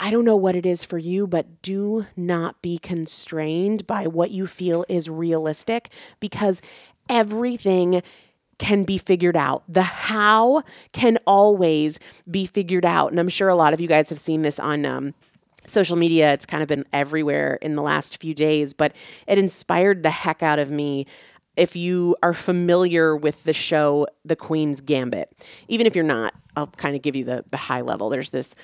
I 0.00 0.10
don't 0.10 0.24
know 0.24 0.36
what 0.36 0.54
it 0.54 0.64
is 0.64 0.84
for 0.84 0.98
you, 0.98 1.26
but 1.26 1.60
do 1.62 2.06
not 2.16 2.62
be 2.62 2.78
constrained 2.78 3.86
by 3.86 4.06
what 4.06 4.30
you 4.30 4.46
feel 4.46 4.84
is 4.88 5.10
realistic 5.10 5.90
because 6.20 6.62
everything 7.08 8.02
can 8.58 8.84
be 8.84 8.98
figured 8.98 9.36
out. 9.36 9.62
The 9.68 9.82
how 9.82 10.62
can 10.92 11.18
always 11.26 11.98
be 12.30 12.46
figured 12.46 12.84
out. 12.84 13.10
And 13.10 13.20
I'm 13.20 13.28
sure 13.28 13.48
a 13.48 13.54
lot 13.54 13.72
of 13.72 13.80
you 13.80 13.88
guys 13.88 14.08
have 14.10 14.20
seen 14.20 14.42
this 14.42 14.58
on 14.58 14.84
um, 14.84 15.14
social 15.66 15.96
media. 15.96 16.32
It's 16.32 16.46
kind 16.46 16.62
of 16.62 16.68
been 16.68 16.84
everywhere 16.92 17.58
in 17.62 17.76
the 17.76 17.82
last 17.82 18.20
few 18.20 18.34
days, 18.34 18.72
but 18.72 18.94
it 19.26 19.38
inspired 19.38 20.02
the 20.02 20.10
heck 20.10 20.42
out 20.42 20.58
of 20.58 20.70
me 20.70 21.06
if 21.56 21.74
you 21.74 22.16
are 22.22 22.32
familiar 22.32 23.16
with 23.16 23.42
the 23.44 23.52
show 23.52 24.06
The 24.24 24.36
Queen's 24.36 24.80
Gambit. 24.80 25.32
Even 25.66 25.86
if 25.86 25.94
you're 25.94 26.04
not, 26.04 26.32
I'll 26.56 26.68
kind 26.68 26.94
of 26.94 27.02
give 27.02 27.16
you 27.16 27.24
the, 27.24 27.44
the 27.50 27.56
high 27.56 27.80
level. 27.80 28.08
There's 28.08 28.30
this 28.30 28.54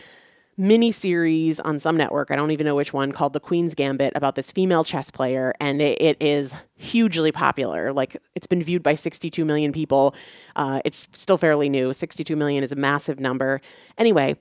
mini 0.57 0.93
series 0.93 1.61
on 1.61 1.79
some 1.79 1.97
network, 1.97 2.31
I 2.31 2.37
don't 2.37 2.51
even 2.51 2.65
know 2.65 2.77
which 2.77 2.93
one, 2.93 3.13
called 3.13 3.33
The 3.33 3.41
Queen's 3.41 3.75
Gambit 3.75 4.13
about 4.15 4.35
this 4.35 4.53
female 4.53 4.85
chess 4.85 5.11
player. 5.11 5.55
And 5.61 5.81
it, 5.81 6.01
it 6.01 6.17
is 6.21 6.55
hugely 6.77 7.33
popular. 7.33 7.93
Like 7.93 8.17
it's 8.35 8.47
been 8.47 8.63
viewed 8.63 8.83
by 8.83 8.95
62 8.95 9.45
million 9.45 9.73
people. 9.73 10.15
Uh, 10.57 10.81
it's 10.85 11.09
still 11.13 11.39
fairly 11.39 11.69
new. 11.69 11.93
62 11.93 12.37
million 12.37 12.63
is 12.63 12.73
a 12.73 12.77
massive 12.77 13.19
number. 13.21 13.61
Anyway, 13.99 14.37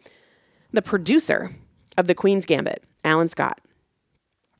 The 0.71 0.81
producer 0.81 1.51
of 1.97 2.07
The 2.07 2.15
Queen's 2.15 2.45
Gambit, 2.45 2.83
Allan 3.03 3.29
Scott, 3.29 3.59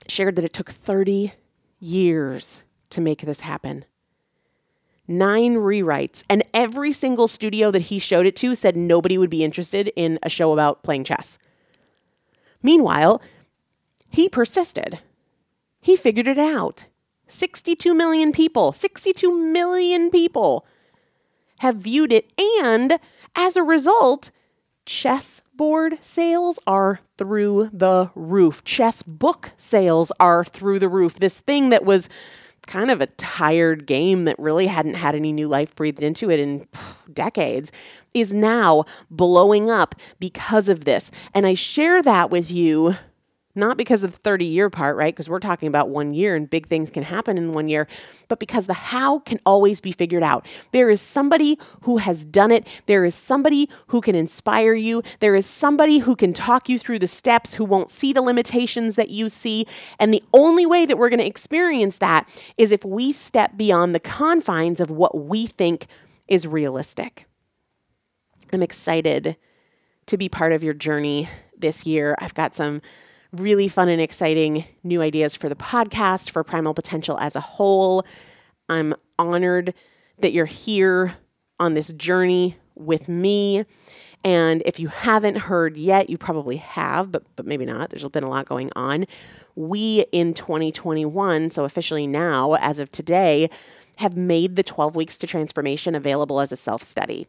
shared 0.08 0.36
that 0.36 0.46
it 0.46 0.54
took 0.54 0.70
30 0.70 1.34
years 1.80 2.64
to 2.90 3.02
make 3.02 3.22
this 3.22 3.42
happen. 3.42 3.86
Nine 5.08 5.56
rewrites, 5.56 6.24
and 6.30 6.44
every 6.54 6.94
single 6.94 7.28
studio 7.28 7.72
that 7.72 7.84
he 7.84 8.00
showed 8.00 8.26
it 8.26 8.36
to 8.38 8.56
said 8.56 8.78
nobody 8.78 9.18
would 9.18 9.30
be 9.30 9.44
interested 9.44 9.92
in 9.96 10.18
a 10.24 10.30
show 10.30 10.54
about 10.54 10.84
playing 10.84 11.04
chess. 11.04 11.38
Meanwhile, 12.62 13.22
he 14.12 14.30
persisted. 14.30 15.00
He 15.82 15.98
figured 15.98 16.28
it 16.28 16.40
out. 16.40 16.86
62 17.28 17.94
million 17.94 18.32
people, 18.32 18.72
62 18.72 19.36
million 19.36 20.10
people 20.10 20.66
have 21.60 21.78
viewed 21.78 22.14
it. 22.14 22.32
And 22.64 23.00
as 23.36 23.58
a 23.58 23.64
result, 23.64 24.32
chessboard 24.86 25.98
sales 26.02 26.60
are 26.68 27.00
through 27.18 27.70
the 27.74 28.12
roof. 28.16 28.64
Chess 28.64 29.04
book 29.04 29.52
sales 29.58 30.12
are 30.20 30.44
through 30.44 30.80
the 30.80 30.90
roof. 30.90 31.16
This 31.16 31.40
thing 31.40 31.70
that 31.70 31.84
was 31.84 32.08
kind 32.68 32.90
of 32.90 33.02
a 33.02 33.08
tired 33.08 33.86
game 33.86 34.26
that 34.26 34.38
really 34.40 34.68
hadn't 34.68 34.96
had 34.96 35.16
any 35.16 35.32
new 35.32 35.48
life 35.48 35.76
breathed 35.76 36.02
into 36.02 36.30
it 36.30 36.40
in 36.40 36.68
decades 37.12 37.72
is 38.14 38.34
now 38.34 38.86
blowing 39.10 39.70
up 39.70 39.96
because 40.20 40.70
of 40.70 40.86
this. 40.86 41.12
And 41.34 41.46
I 41.46 41.54
share 41.54 42.02
that 42.02 42.30
with 42.30 42.50
you 42.52 42.96
not 43.56 43.78
because 43.78 44.04
of 44.04 44.12
the 44.12 44.18
30 44.18 44.46
year 44.46 44.70
part, 44.70 44.96
right? 44.96 45.14
Because 45.14 45.30
we're 45.30 45.40
talking 45.40 45.68
about 45.68 45.90
one 45.90 46.14
year 46.14 46.36
and 46.36 46.50
big 46.50 46.68
things 46.68 46.90
can 46.90 47.04
happen 47.04 47.38
in 47.38 47.54
one 47.54 47.68
year, 47.68 47.88
but 48.28 48.40
because 48.40 48.68
the 48.68 48.74
how 48.74 49.20
can 49.20 49.40
always 49.46 49.80
be 49.80 49.92
figured 49.92 50.24
out. 50.24 50.46
There 50.72 50.90
is 50.90 51.02
somebody 51.02 51.60
who 51.82 51.98
has 51.98 52.26
done 52.26 52.52
it. 52.52 52.68
There 52.88 53.06
is 53.06 53.16
somebody 53.16 53.70
who 53.88 54.02
can 54.02 54.16
inspire 54.16 54.74
you. 54.74 55.04
There 55.20 55.36
is 55.36 55.46
somebody 55.46 56.00
who 56.00 56.16
can 56.16 56.34
talk 56.34 56.68
you 56.68 56.80
through 56.80 57.00
the 57.00 57.08
steps, 57.08 57.54
who 57.56 57.66
won't 57.66 57.90
see 57.90 58.14
the 58.14 58.22
limitations 58.22 58.96
that 58.96 59.10
you 59.10 59.30
see. 59.30 59.66
And 60.00 60.14
the 60.14 60.24
only 60.34 60.66
way 60.66 60.86
that 60.86 60.98
we're 60.98 61.10
going 61.10 61.20
to 61.20 61.26
experience 61.26 62.00
that 62.00 62.28
is 62.58 62.72
if 62.72 62.84
we 62.84 63.12
step 63.12 63.56
beyond 63.56 63.94
the 63.94 64.00
confines 64.00 64.80
of 64.80 64.90
what 64.90 65.18
we 65.18 65.46
think 65.46 65.86
is 66.28 66.48
realistic. 66.48 67.28
I'm 68.52 68.64
excited 68.64 69.36
to 70.06 70.18
be 70.18 70.30
part 70.30 70.52
of 70.52 70.64
your 70.64 70.74
journey 70.74 71.28
this 71.58 71.86
year. 71.86 72.16
I've 72.20 72.34
got 72.34 72.56
some 72.56 72.82
really 73.34 73.68
fun 73.68 73.90
and 73.90 74.02
exciting 74.02 74.66
new 74.84 75.02
ideas 75.02 75.36
for 75.36 75.50
the 75.50 75.56
podcast, 75.56 76.30
for 76.30 76.44
Primal 76.44 76.74
Potential 76.74 77.18
as 77.20 77.36
a 77.36 77.42
whole. 77.42 78.06
I'm 78.70 78.94
honored 79.18 79.74
that 80.20 80.34
you're 80.34 80.46
here 80.46 81.16
on 81.60 81.74
this 81.74 81.92
journey 81.94 82.58
with 82.76 83.10
me. 83.10 83.66
And 84.24 84.64
if 84.66 84.80
you 84.80 84.88
haven't 84.88 85.36
heard 85.36 85.76
yet, 85.76 86.10
you 86.10 86.18
probably 86.18 86.58
have, 86.58 87.12
but 87.12 87.24
but 87.36 87.46
maybe 87.46 87.66
not. 87.66 87.90
There's 87.90 88.08
been 88.08 88.24
a 88.24 88.30
lot 88.30 88.48
going 88.48 88.72
on. 88.76 89.06
We 89.56 90.06
in 90.12 90.34
2021, 90.34 91.52
so 91.52 91.66
officially 91.66 92.08
now 92.08 92.54
as 92.54 92.80
of 92.80 92.90
today, 92.92 93.50
have 93.98 94.16
made 94.16 94.56
the 94.56 94.64
12 94.64 94.96
weeks 94.96 95.18
to 95.18 95.28
transformation 95.28 95.94
available 95.94 96.40
as 96.40 96.52
a 96.52 96.56
self-study. 96.56 97.28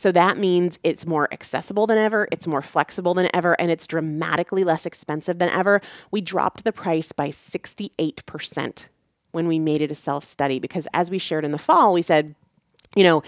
So 0.00 0.10
that 0.12 0.38
means 0.38 0.78
it's 0.82 1.04
more 1.04 1.28
accessible 1.30 1.86
than 1.86 1.98
ever, 1.98 2.26
it's 2.32 2.46
more 2.46 2.62
flexible 2.62 3.12
than 3.12 3.28
ever, 3.34 3.52
and 3.60 3.70
it's 3.70 3.86
dramatically 3.86 4.64
less 4.64 4.86
expensive 4.86 5.38
than 5.38 5.50
ever. 5.50 5.82
We 6.10 6.22
dropped 6.22 6.64
the 6.64 6.72
price 6.72 7.12
by 7.12 7.28
68% 7.28 8.88
when 9.32 9.46
we 9.46 9.58
made 9.58 9.82
it 9.82 9.90
a 9.90 9.94
self 9.94 10.24
study 10.24 10.58
because, 10.58 10.88
as 10.94 11.10
we 11.10 11.18
shared 11.18 11.44
in 11.44 11.50
the 11.50 11.58
fall, 11.58 11.92
we 11.92 12.00
said, 12.00 12.34
you 12.96 13.04
know, 13.04 13.22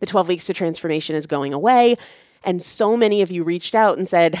the 0.00 0.06
12 0.06 0.26
weeks 0.26 0.46
to 0.46 0.52
transformation 0.52 1.14
is 1.14 1.28
going 1.28 1.54
away. 1.54 1.94
And 2.42 2.60
so 2.60 2.96
many 2.96 3.22
of 3.22 3.30
you 3.30 3.44
reached 3.44 3.76
out 3.76 3.96
and 3.96 4.08
said, 4.08 4.36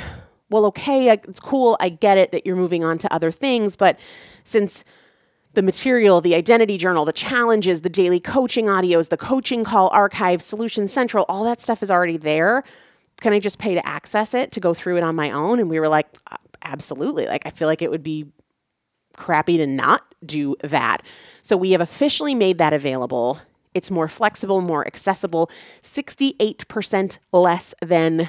well, 0.50 0.64
okay, 0.64 1.08
it's 1.10 1.38
cool. 1.38 1.76
I 1.78 1.90
get 1.90 2.18
it 2.18 2.32
that 2.32 2.44
you're 2.44 2.56
moving 2.56 2.82
on 2.82 2.98
to 2.98 3.14
other 3.14 3.30
things. 3.30 3.76
But 3.76 3.96
since 4.42 4.84
the 5.56 5.62
material, 5.62 6.20
the 6.20 6.34
identity 6.34 6.76
journal, 6.76 7.06
the 7.06 7.14
challenges, 7.14 7.80
the 7.80 7.88
daily 7.88 8.20
coaching 8.20 8.66
audios, 8.66 9.08
the 9.08 9.16
coaching 9.16 9.64
call 9.64 9.88
archive, 9.88 10.42
Solution 10.42 10.86
Central, 10.86 11.24
all 11.30 11.44
that 11.44 11.62
stuff 11.62 11.82
is 11.82 11.90
already 11.90 12.18
there. 12.18 12.62
Can 13.22 13.32
I 13.32 13.40
just 13.40 13.58
pay 13.58 13.74
to 13.74 13.84
access 13.88 14.34
it 14.34 14.52
to 14.52 14.60
go 14.60 14.74
through 14.74 14.98
it 14.98 15.02
on 15.02 15.16
my 15.16 15.30
own? 15.30 15.58
And 15.58 15.70
we 15.70 15.80
were 15.80 15.88
like, 15.88 16.08
uh, 16.30 16.36
absolutely. 16.60 17.26
Like, 17.26 17.46
I 17.46 17.50
feel 17.50 17.68
like 17.68 17.80
it 17.80 17.90
would 17.90 18.02
be 18.02 18.26
crappy 19.16 19.56
to 19.56 19.66
not 19.66 20.02
do 20.26 20.56
that. 20.62 21.02
So 21.40 21.56
we 21.56 21.72
have 21.72 21.80
officially 21.80 22.34
made 22.34 22.58
that 22.58 22.74
available. 22.74 23.40
It's 23.72 23.90
more 23.90 24.08
flexible, 24.08 24.60
more 24.60 24.86
accessible, 24.86 25.50
68% 25.80 27.18
less 27.32 27.74
than 27.80 28.28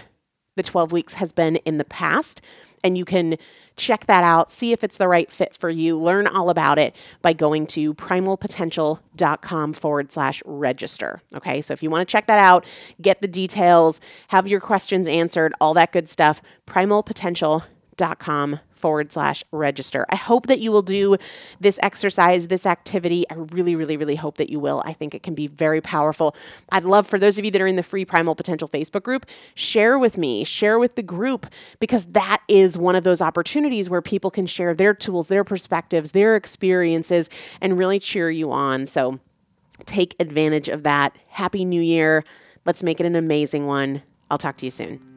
the 0.58 0.63
12 0.63 0.91
weeks 0.91 1.13
has 1.15 1.32
been 1.32 1.56
in 1.58 1.78
the 1.78 1.86
past 1.86 2.41
and 2.84 2.98
you 2.98 3.06
can 3.06 3.38
check 3.76 4.06
that 4.06 4.24
out, 4.24 4.52
see 4.52 4.72
if 4.72 4.84
it's 4.84 4.98
the 4.98 5.08
right 5.08 5.32
fit 5.32 5.56
for 5.56 5.70
you, 5.70 5.98
learn 5.98 6.28
all 6.28 6.50
about 6.50 6.78
it 6.78 6.96
by 7.22 7.34
going 7.34 7.65
to 7.67 7.93
primalpotential.com 7.93 9.74
forward 9.74 10.12
slash 10.12 10.43
register. 10.46 11.22
Okay, 11.36 11.62
so 11.62 11.74
if 11.74 11.82
you 11.82 11.89
want 11.89 12.08
to 12.08 12.12
check 12.12 12.28
that 12.28 12.39
out, 12.39 12.65
get 13.02 13.22
the 13.22 13.28
details, 13.28 14.00
have 14.30 14.48
your 14.48 14.60
questions 14.60 15.08
answered, 15.08 15.54
all 15.60 15.74
that 15.74 15.91
good 15.91 16.10
stuff, 16.10 16.41
primalpotential.com 16.67 17.63
forward 18.77 19.12
slash 19.12 19.43
register. 19.51 20.05
I 20.10 20.15
hope 20.15 20.47
that 20.47 20.60
you 20.60 20.71
will 20.71 20.81
do 20.81 21.17
this 21.60 21.79
exercise, 21.81 22.47
this 22.47 22.65
activity. 22.65 23.25
I 23.29 23.33
really, 23.36 23.75
really, 23.75 23.97
really 23.97 24.15
hope 24.15 24.38
that 24.38 24.49
you 24.49 24.60
will. 24.60 24.81
I 24.86 24.93
think 24.93 25.15
it 25.15 25.23
can 25.23 25.33
be 25.33 25.47
very 25.47 25.81
powerful. 25.81 26.36
I'd 26.71 26.83
love 26.83 27.07
for 27.07 27.19
those 27.19 27.38
of 27.38 27.45
you 27.45 27.51
that 27.51 27.62
are 27.62 27.67
in 27.67 27.75
the 27.75 27.83
free 27.83 28.05
Primal 28.05 28.36
Potential 28.36 28.67
Facebook 28.67 29.03
group, 29.03 29.25
share 29.55 29.97
with 29.97 30.17
me, 30.17 30.43
share 30.43 30.79
with 30.79 30.95
the 30.95 31.03
group, 31.03 31.47
because 31.79 32.05
that 32.07 32.41
is 32.47 32.77
one 32.77 32.95
of 32.95 33.03
those 33.03 33.21
opportunities 33.21 33.89
where 33.89 34.01
people 34.01 34.31
can 34.31 34.45
share 34.45 34.73
their 34.73 34.93
tools, 34.93 35.27
their 35.27 35.43
perspectives, 35.43 36.12
their 36.12 36.36
experiences, 36.36 37.29
and 37.62 37.77
really 37.77 37.99
cheer 37.99 38.29
you 38.29 38.51
on. 38.51 38.88
So 38.88 39.19
take 39.86 40.15
advantage 40.19 40.69
of 40.69 40.83
that. 40.83 41.17
Happy 41.29 41.65
New 41.65 41.81
Year. 41.81 42.23
Let's 42.65 42.83
make 42.83 42.99
it 42.99 43.05
an 43.05 43.15
amazing 43.15 43.65
one. 43.65 44.03
I'll 44.29 44.38
talk 44.38 44.57
to 44.57 44.65
you 44.65 44.71
soon. 44.71 45.16